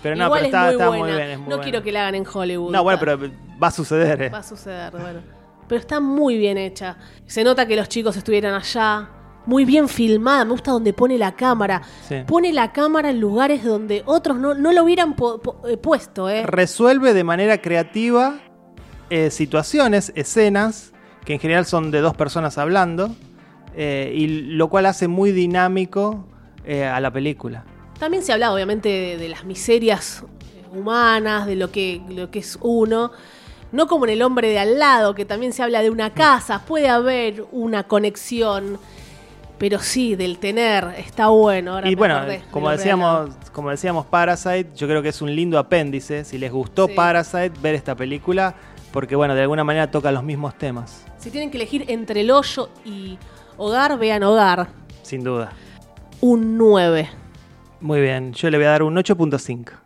[0.01, 1.03] pero no, Igual pero es está, muy está buena.
[1.05, 1.29] muy bien.
[1.31, 1.63] es muy no buena.
[1.63, 2.71] quiero que la hagan en Hollywood.
[2.71, 3.19] No, bueno, pero
[3.61, 4.21] va a suceder.
[4.23, 4.29] eh.
[4.29, 5.19] Va a suceder, bueno.
[5.67, 6.95] Pero está muy bien hecha.
[7.25, 9.09] Se nota que los chicos estuvieran allá.
[9.47, 10.45] Muy bien filmada.
[10.45, 11.81] Me gusta donde pone la cámara.
[12.07, 12.17] Sí.
[12.25, 15.15] Pone la cámara en lugares donde otros no, no lo hubieran
[15.67, 16.43] eh, puesto, ¿eh?
[16.45, 18.35] Resuelve de manera creativa
[19.09, 20.91] eh, situaciones, escenas,
[21.23, 23.15] que en general son de dos personas hablando,
[23.75, 26.25] eh, y lo cual hace muy dinámico
[26.65, 27.63] eh, a la película.
[27.99, 30.23] También se habla, obviamente, de, de las miserias
[30.73, 33.11] humanas, de lo que, lo que es uno.
[33.71, 36.63] No como en el hombre de al lado, que también se habla de una casa.
[36.65, 38.77] Puede haber una conexión.
[39.57, 41.75] Pero sí, del tener, está bueno.
[41.75, 45.33] Ahora y bueno, acordé como de decíamos, como decíamos Parasite, yo creo que es un
[45.33, 46.25] lindo apéndice.
[46.25, 46.93] Si les gustó Sí.
[46.93, 48.53] Parasite, ver esta película,
[48.95, 52.31] porque bueno, de alguna manera toca los mismos temas, Si tienen que elegir entre el
[52.31, 53.19] hoyo y
[53.57, 54.69] hogar, vean hogar.
[55.01, 55.51] sin duda.
[56.21, 57.09] Un 9.
[57.81, 59.84] Muy bien, yo le voy a dar un 8.5.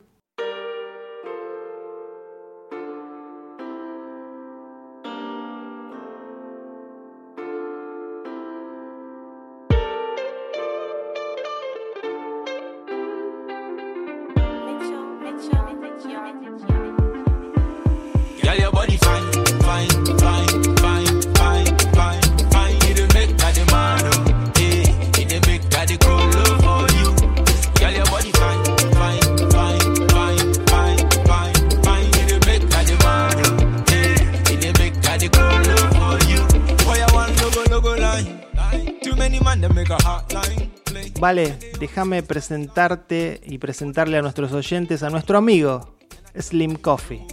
[41.99, 45.97] déjame presentarte y presentarle a nuestros oyentes a nuestro amigo
[46.33, 47.17] Slim Coffee.
[47.17, 47.25] Eh.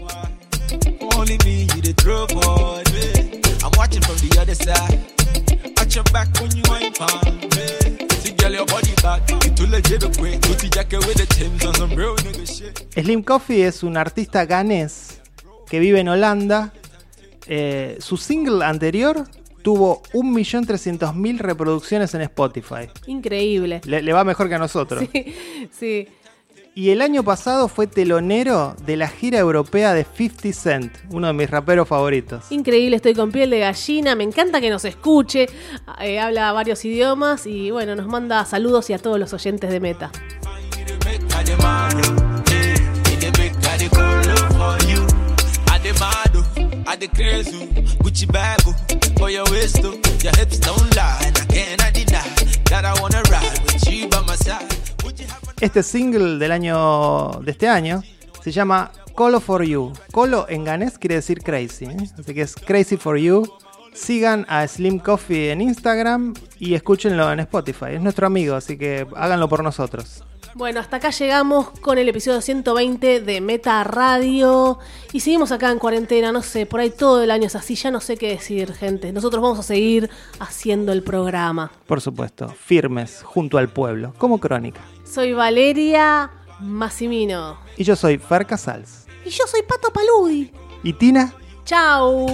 [12.96, 13.02] Eh.
[13.02, 15.20] Slim Coffee es un artista ganés
[15.70, 16.72] que vive en Holanda.
[17.46, 19.28] Eh, su single anterior
[19.66, 22.88] tuvo 1.300.000 reproducciones en Spotify.
[23.08, 23.80] Increíble.
[23.84, 25.02] Le, le va mejor que a nosotros.
[25.12, 25.34] Sí,
[25.72, 26.08] sí.
[26.76, 31.32] Y el año pasado fue telonero de la gira europea de 50 Cent, uno de
[31.32, 32.44] mis raperos favoritos.
[32.52, 34.14] Increíble, estoy con piel de gallina.
[34.14, 35.48] Me encanta que nos escuche.
[36.00, 39.80] Eh, habla varios idiomas y bueno, nos manda saludos y a todos los oyentes de
[39.80, 40.12] Meta.
[46.98, 48.58] Gucci bag,
[49.18, 49.82] for your waist.
[49.82, 51.18] Your hips don't lie,
[51.54, 52.24] and I deny
[52.70, 54.66] that I wanna ride with you by my side.
[55.60, 58.02] Este single del año de este año
[58.42, 59.92] se llama Colo for You.
[60.10, 61.96] Colo en ganés quiere decir crazy, ¿eh?
[62.18, 63.46] así que es Crazy for You.
[63.92, 67.94] Sigan a Slim Coffee en Instagram y escúchenlo en Spotify.
[67.94, 70.24] Es nuestro amigo, así que háganlo por nosotros.
[70.56, 74.78] Bueno, hasta acá llegamos con el episodio 120 de Meta Radio.
[75.12, 77.90] Y seguimos acá en cuarentena, no sé, por ahí todo el año es así, ya
[77.90, 79.12] no sé qué decir, gente.
[79.12, 81.70] Nosotros vamos a seguir haciendo el programa.
[81.86, 84.80] Por supuesto, firmes junto al pueblo, como crónica.
[85.04, 86.30] Soy Valeria
[86.60, 87.58] Massimino.
[87.76, 89.04] Y yo soy Fer Casals.
[89.26, 90.50] Y yo soy Pato Paludi.
[90.82, 91.34] ¿Y Tina?
[91.66, 92.28] Chau.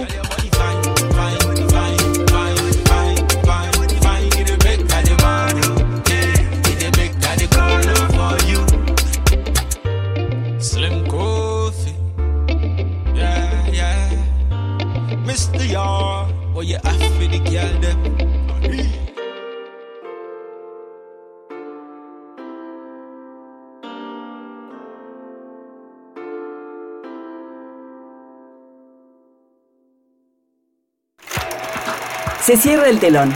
[32.45, 33.33] Se cierra el telón.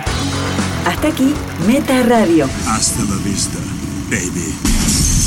[0.85, 1.33] Hasta aquí,
[1.65, 2.47] Meta Radio.
[2.67, 3.57] Hasta la vista,
[4.11, 5.26] baby.